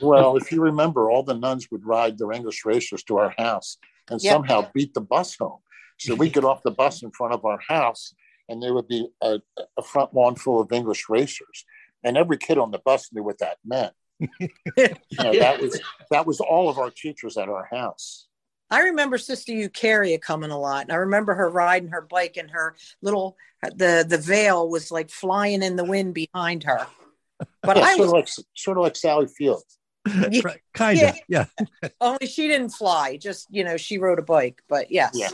[0.00, 3.76] well if you remember all the nuns would ride their english racers to our house
[4.10, 4.32] and Yeah.
[4.32, 5.58] somehow beat the bus home
[5.98, 8.14] so we get off the bus in front of our house
[8.48, 9.40] and there would be a,
[9.78, 11.64] a front lawn full of english racers
[12.02, 14.88] and every kid on the bus knew what that meant you
[15.18, 15.80] know, that was
[16.10, 18.28] that was all of our teachers at our house
[18.70, 20.82] I remember Sister Eucharia coming a lot.
[20.84, 25.10] And I remember her riding her bike and her little the the veil was like
[25.10, 26.86] flying in the wind behind her.
[27.62, 29.62] But yeah, I sort was of like sort of like sally field
[30.30, 30.40] Yeah.
[30.44, 31.08] Right, kind Yeah.
[31.10, 31.18] of.
[31.28, 31.44] Yeah.
[32.00, 34.62] only she didn't fly, just you know, she rode a bike.
[34.68, 35.12] But yes.
[35.14, 35.30] Yeah.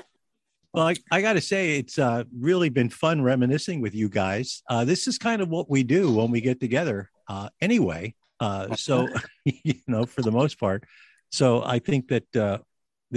[0.72, 4.62] Well, I, I got to say, it's uh, really been fun reminiscing with you guys.
[4.68, 8.14] Uh, this is kind of what we do when we get together, uh, anyway.
[8.40, 9.08] Uh, so,
[9.44, 10.84] you know, for the most part.
[11.30, 12.58] So I think that uh,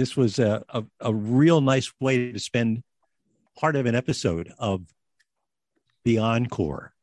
[0.00, 2.82] this was a, a, a real nice way to spend
[3.58, 4.82] part of an episode of
[6.04, 6.94] the encore.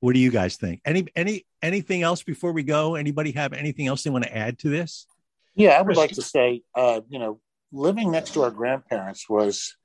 [0.00, 0.80] What do you guys think?
[0.84, 2.94] Any any anything else before we go?
[2.94, 5.06] Anybody have anything else they want to add to this?
[5.54, 7.40] Yeah, I would like to say, uh, you know,
[7.72, 9.76] living next to our grandparents was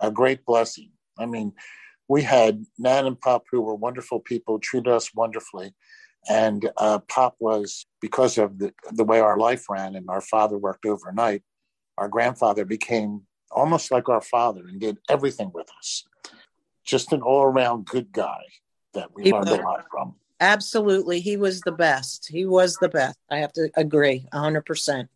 [0.00, 0.90] a great blessing.
[1.18, 1.52] I mean,
[2.08, 5.74] we had Nan and Pop who were wonderful people, treated us wonderfully.
[6.28, 10.56] And uh, Pop was, because of the, the way our life ran and our father
[10.58, 11.42] worked overnight,
[12.02, 13.22] our grandfather became
[13.52, 16.04] almost like our father and did everything with us.
[16.84, 18.42] Just an all around good guy
[18.92, 19.58] that we He learned was.
[19.60, 20.16] a lot from.
[20.40, 21.20] Absolutely.
[21.20, 22.26] He was the best.
[22.28, 23.16] He was the best.
[23.30, 25.08] I have to agree hundred percent.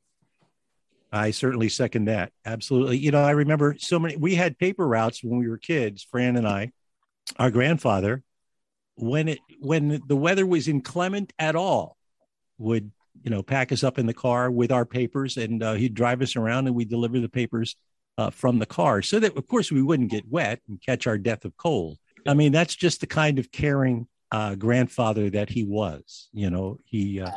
[1.11, 2.30] I certainly second that.
[2.45, 2.99] Absolutely.
[2.99, 6.37] You know, I remember so many, we had paper routes when we were kids, Fran
[6.37, 6.70] and I,
[7.37, 8.22] our grandfather,
[8.95, 11.97] when it, when the weather was inclement at all,
[12.59, 15.94] would, you know, pack us up in the car with our papers and uh, he'd
[15.94, 17.76] drive us around and we'd deliver the papers
[18.18, 21.18] uh, from the car so that, of course, we wouldn't get wet and catch our
[21.18, 21.98] death of cold.
[22.26, 26.28] I mean, that's just the kind of caring uh, grandfather that he was.
[26.32, 27.30] You know, he uh,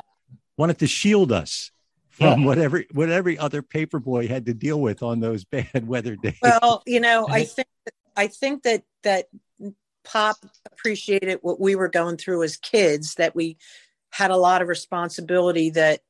[0.58, 1.72] wanted to shield us
[2.10, 6.16] from whatever what every other paper boy had to deal with on those bad weather
[6.16, 6.40] days.
[6.42, 7.68] Well, you know, I think
[8.16, 9.28] I think that that
[10.04, 13.16] Pop appreciated what we were going through as kids.
[13.16, 13.58] That we
[14.12, 16.02] had a lot of responsibility that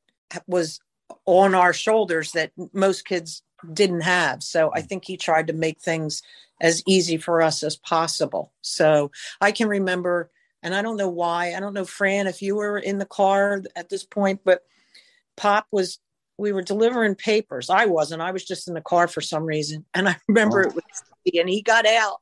[0.46, 0.80] was
[1.26, 3.42] on our shoulders that most kids
[3.72, 4.42] didn't have.
[4.42, 4.86] So I mm-hmm.
[4.86, 6.22] think he tried to make things
[6.60, 8.52] as easy for us as possible.
[8.62, 10.30] So I can remember,
[10.62, 11.54] and I don't know why.
[11.54, 14.62] I don't know, Fran, if you were in the car at this point, but
[15.36, 15.98] Pop was
[16.36, 17.68] we were delivering papers.
[17.68, 18.22] I wasn't.
[18.22, 19.84] I was just in the car for some reason.
[19.92, 20.68] And I remember Oh.
[20.70, 20.84] it was
[21.38, 22.16] and he got out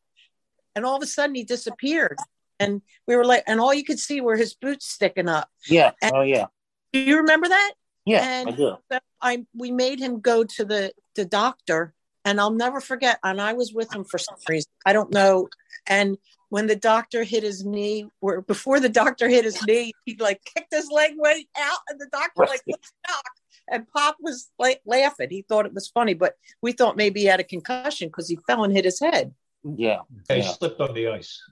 [0.75, 2.19] and all of a sudden he disappeared.
[2.61, 5.49] And we were like, and all you could see were his boots sticking up.
[5.69, 5.93] Yeah.
[6.13, 6.47] Oh, yeah.
[6.93, 7.73] Do you remember that?
[8.05, 8.77] Yeah, And- I do.
[8.91, 11.93] So I we made him go to the the doctor,
[12.25, 13.19] and I'll never forget.
[13.23, 14.71] And I was with him for some reason.
[14.87, 15.49] I don't know.
[15.87, 16.17] And
[16.49, 20.41] when the doctor hit his knee, or before the doctor hit his knee, he like
[20.45, 22.61] kicked his leg way out, and the doctor like Right.
[22.69, 23.25] let's knock.
[23.71, 25.29] And Pop was like laughing.
[25.31, 28.39] He thought it was funny, but we thought maybe he had a concussion because he
[28.47, 29.35] fell and hit his head.
[29.63, 29.99] Yeah.
[30.31, 30.53] He Yeah.
[30.53, 31.43] slipped on the ice.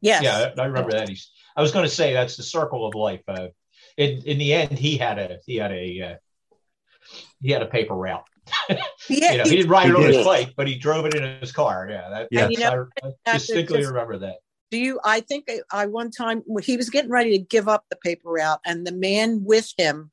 [0.00, 0.22] Yes.
[0.22, 1.08] Yeah, I I remember that.
[1.08, 1.30] He's.
[1.56, 3.22] I was going to say that's the circle of life.
[3.28, 3.48] Uh,
[3.96, 6.14] in in the end, he had a he had a uh,
[7.40, 8.24] he had a paper route.
[9.10, 9.32] Yeah.
[9.32, 10.14] you know, he he- didn't ride He it on did.
[10.14, 11.86] his bike, but he drove it in his car.
[11.90, 12.48] Yeah, that, Yeah.
[12.48, 14.36] You know, I, I distinctly just- remember that.
[14.70, 17.84] do you i think I, I one time he was getting ready to give up
[17.90, 20.10] the paper route and the man with him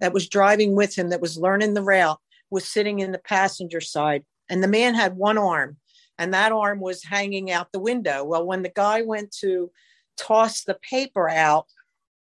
[0.00, 3.80] that was driving with him that was learning the route was sitting in the passenger
[3.80, 5.78] side and the man had one arm
[6.18, 9.70] and that arm was hanging out the window well when the guy went to
[10.16, 11.66] toss the paper out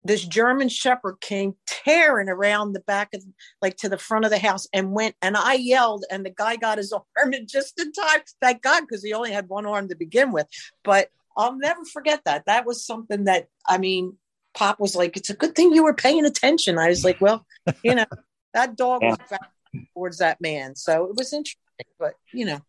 [0.04, 3.24] this german shepherd came tearing around the back of
[3.62, 6.56] like to the front of the house and went and i yelled and the guy
[6.56, 9.88] got his arm in just in time thank god because he only had one arm
[9.88, 10.48] to begin with
[10.84, 11.10] but
[11.40, 12.46] I'll never forget that.
[12.48, 14.18] That was something that I mean,
[14.54, 17.46] Pop was like, "It's a good thing you were paying attention." I was like, "Well,
[17.82, 18.06] you know,
[18.54, 19.50] that dog was back
[19.94, 21.62] towards that man, so it was interesting."
[21.98, 22.60] But you know,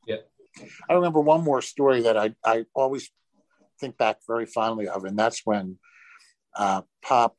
[0.89, 3.11] I remember one more story that I, I always
[3.81, 5.79] think back very fondly of, and that's when
[6.57, 7.37] uh, Pop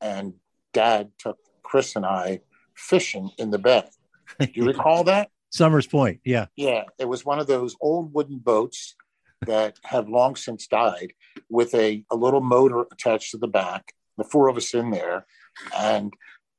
[0.00, 0.34] and
[0.72, 2.40] Dad took Chris and I
[2.74, 3.84] fishing in the bay.
[4.40, 5.30] Do you recall that?
[5.50, 6.20] Somers Point.
[6.24, 6.46] Yeah.
[6.56, 8.94] Yeah, it was one of those old wooden boats
[9.46, 11.12] that have long since died
[11.48, 15.26] with a, a little motor attached to the back, the four of us in there.
[15.76, 16.12] And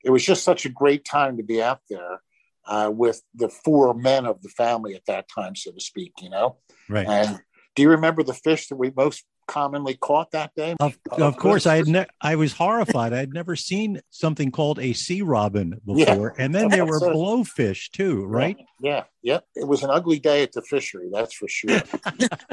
[0.03, 2.22] it was just such a great time to be out there
[2.70, 6.30] uh, with the four men of the family at that time, so to speak, you
[6.30, 6.57] know?
[6.88, 7.07] Right.
[7.07, 7.39] And
[7.76, 10.76] do you remember the fish that we most commonly caught that day?
[10.80, 13.11] Of, of course, I had ne- I was horrified.
[13.11, 16.45] I had never seen something called a sea robin before, yeah.
[16.45, 18.57] and then there were blowfish too, right?
[18.80, 19.39] Yeah, yeah.
[19.55, 21.82] It was an ugly day at the fishery, that's for sure.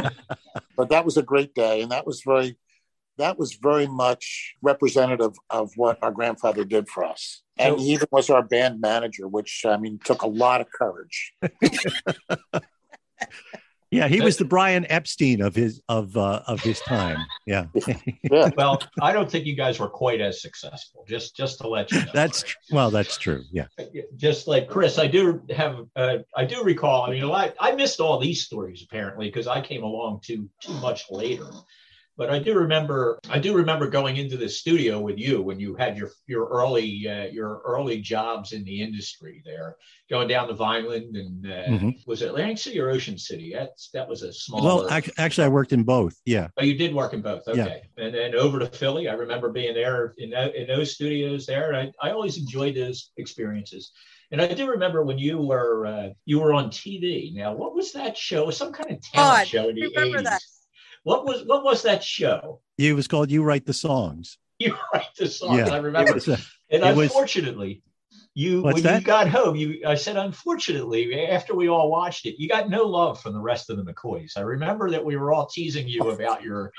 [0.76, 2.56] but that was a great day, and that was very
[3.18, 7.42] that was very much representative of what our grandfather did for us.
[7.58, 11.32] And he even was our band manager, which I mean took a lot of courage.
[13.90, 17.18] Yeah, he was the Brian Epstein of his of uh, of his time.
[17.46, 17.66] Yeah.
[18.30, 18.50] yeah.
[18.56, 21.04] Well, I don't think you guys were quite as successful.
[21.08, 22.10] Just just to let you know.
[22.12, 23.42] That's well, that's true.
[23.52, 23.66] Yeah.
[24.16, 27.04] Just like Chris, I do have uh, I do recall.
[27.04, 30.74] I mean, I I missed all these stories apparently because I came along too too
[30.74, 31.46] much later.
[32.16, 35.74] But I do remember, I do remember going into the studio with you when you
[35.74, 39.76] had your your early uh, your early jobs in the industry there,
[40.08, 41.90] going down to Vineland and uh, mm-hmm.
[42.06, 43.52] was it Atlantic City or Ocean City?
[43.54, 44.64] That's that was a small.
[44.64, 44.88] Well,
[45.18, 46.16] actually, I worked in both.
[46.24, 46.48] Yeah.
[46.56, 47.46] Oh, you did work in both.
[47.46, 47.82] Okay.
[47.98, 48.04] Yeah.
[48.04, 51.72] And then over to Philly, I remember being there in in those studios there.
[51.72, 53.92] and I I always enjoyed those experiences.
[54.32, 57.34] And I do remember when you were uh, you were on TV.
[57.34, 58.50] Now, what was that show?
[58.50, 60.55] Some kind of talent oh, show in the eighties.
[61.06, 62.62] What was what was that show?
[62.78, 65.58] It was called "You Write the Songs." You write the songs.
[65.58, 66.14] Yeah, I remember.
[66.14, 66.38] Was, uh,
[66.70, 69.02] and unfortunately, was, you when that?
[69.02, 72.84] you got home, you I said, unfortunately, after we all watched it, you got no
[72.84, 74.32] love from the rest of the McCoys.
[74.38, 76.72] I remember that we were all teasing you about your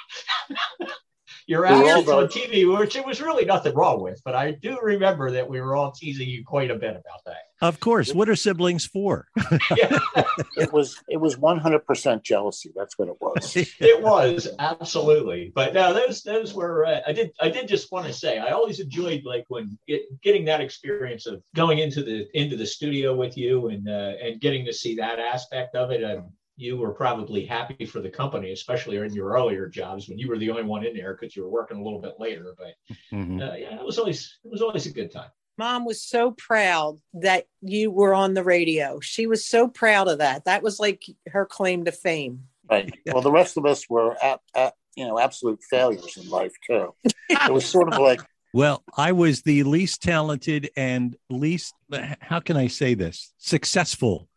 [1.48, 4.22] your actions on TV, which it was really nothing wrong with.
[4.24, 7.38] But I do remember that we were all teasing you quite a bit about that.
[7.62, 8.14] Of course.
[8.14, 9.28] What are siblings for?
[9.38, 12.72] it was it was one hundred percent jealousy.
[12.76, 13.56] That's what it was.
[13.80, 15.52] it was absolutely.
[15.56, 18.52] But now those those were uh, I did I did just want to say I
[18.52, 23.16] always enjoyed like when get, getting that experience of going into the into the studio
[23.16, 26.04] with you and uh, and getting to see that aspect of it.
[26.04, 30.28] Um, you were probably happy for the company, especially in your earlier jobs when you
[30.28, 32.56] were the only one in there because you were working a little bit later.
[32.58, 32.74] But
[33.14, 33.40] mm-hmm.
[33.40, 35.30] uh, yeah, it was always it was always a good time.
[35.60, 39.00] Mom was so proud that you were on the radio.
[39.00, 40.46] She was so proud of that.
[40.46, 42.44] That was like her claim to fame.
[42.70, 42.94] Right.
[43.06, 46.94] Well, the rest of us were at, at you know absolute failures in life too.
[47.30, 48.22] It was sort of like
[48.54, 51.76] well, I was the least talented and least
[52.20, 53.32] how can I say this?
[53.38, 54.28] successful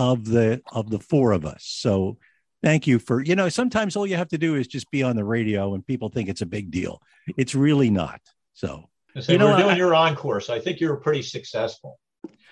[0.00, 1.62] of the of the four of us.
[1.64, 2.16] So
[2.62, 5.14] thank you for you know sometimes all you have to do is just be on
[5.14, 7.02] the radio and people think it's a big deal.
[7.36, 8.20] It's really not.
[8.54, 8.88] So
[9.28, 12.00] you know, we're doing I, your encore, so I think you're pretty successful.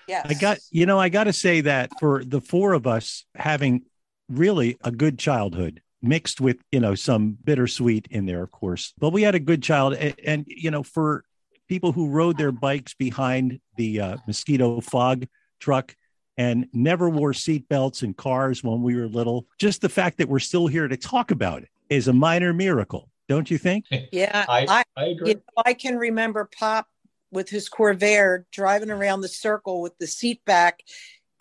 [0.07, 3.25] Yeah, I got you know I got to say that for the four of us
[3.35, 3.83] having
[4.29, 9.09] really a good childhood mixed with you know some bittersweet in there of course but
[9.09, 11.25] we had a good child and, and you know for
[11.67, 15.27] people who rode their bikes behind the uh, mosquito fog
[15.59, 15.93] truck
[16.39, 19.45] and never wore seatbelts in cars when we were little.
[19.57, 23.09] Just the fact that we're still here to talk about it is a minor miracle,
[23.27, 23.85] don't you think?
[23.91, 25.27] Eh, yeah, I, I, I agree.
[25.31, 26.87] You know, I can remember Pop
[27.29, 30.79] with his Corvair driving around the circle with the seat back,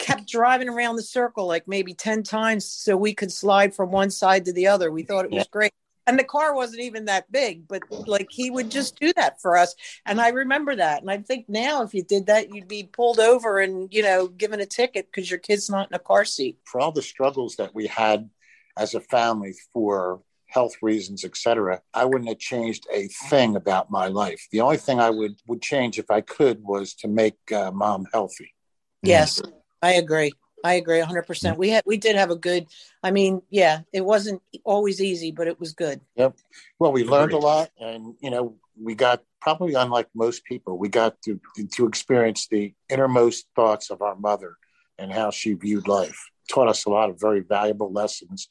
[0.00, 4.10] kept driving around the circle like maybe 10 times so we could slide from one
[4.10, 4.90] side to the other.
[4.90, 5.72] We thought it was great
[6.08, 9.56] and the car wasn't even that big but like he would just do that for
[9.56, 9.74] us.
[10.06, 11.02] And i remember that.
[11.02, 14.26] And i think now if you did that you'd be pulled over and you know
[14.26, 16.58] given a ticket because your kid's not in a car seat.
[16.64, 18.28] For all the struggles that we had
[18.76, 24.08] as a family for health reasons etc i wouldn't have changed a thing about my
[24.08, 24.48] life.
[24.50, 28.06] The only thing i would would change if i could was to make uh, mom
[28.12, 28.54] healthy.
[29.02, 29.42] Yes
[29.82, 30.32] i agree
[30.64, 31.56] I agree 100%.
[31.56, 32.66] We had we did have a good
[33.02, 36.00] I mean, yeah, it wasn't always easy, but it was good.
[36.16, 36.36] Yep.
[36.78, 40.88] Well, we learned a lot and you know, we got probably unlike most people, we
[40.88, 41.40] got to
[41.72, 44.56] to experience the innermost thoughts of our mother
[44.98, 46.18] and how she viewed life.
[46.50, 48.48] Taught us a lot of very valuable lessons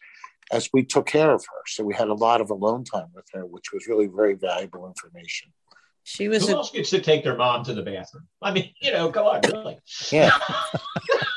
[0.51, 1.61] as we took care of her.
[1.65, 4.87] So we had a lot of alone time with her, which was really very valuable
[4.87, 5.51] information.
[6.03, 8.27] She was Who a- else gets to take their mom to the bathroom?
[8.41, 9.77] I mean, you know, come on, really.
[10.09, 10.31] Yeah.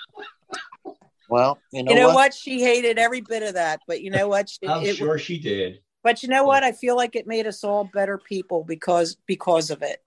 [1.30, 2.14] Well, you know, you know what?
[2.14, 2.34] what?
[2.34, 4.48] She hated every bit of that, but you know what?
[4.48, 5.78] She, I'm it, sure she did.
[6.02, 6.64] But you know what?
[6.64, 10.02] I feel like it made us all better people because because of it.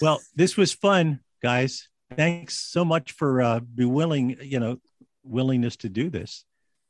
[0.00, 1.88] Well, this was fun, guys.
[2.16, 4.78] Thanks so much for uh, be willing, you know,
[5.24, 6.44] willingness to do this.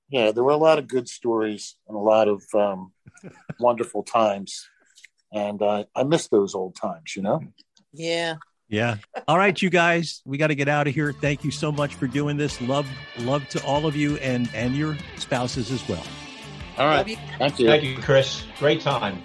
[0.08, 2.92] Yeah, there were a lot of good stories and a lot of um,
[3.60, 4.68] wonderful times,
[5.32, 7.14] and uh, I miss those old times.
[7.14, 7.40] You know.
[7.92, 8.36] Yeah.
[8.72, 8.96] Yeah.
[9.28, 11.12] All right, you guys, we got to get out of here.
[11.12, 12.58] Thank you so much for doing this.
[12.62, 16.02] Love, love to all of you and and your spouses as well.
[16.78, 17.06] All right.
[17.06, 17.16] You.
[17.38, 17.66] Thank you.
[17.66, 18.44] Thank you, Chris.
[18.58, 19.22] Great time.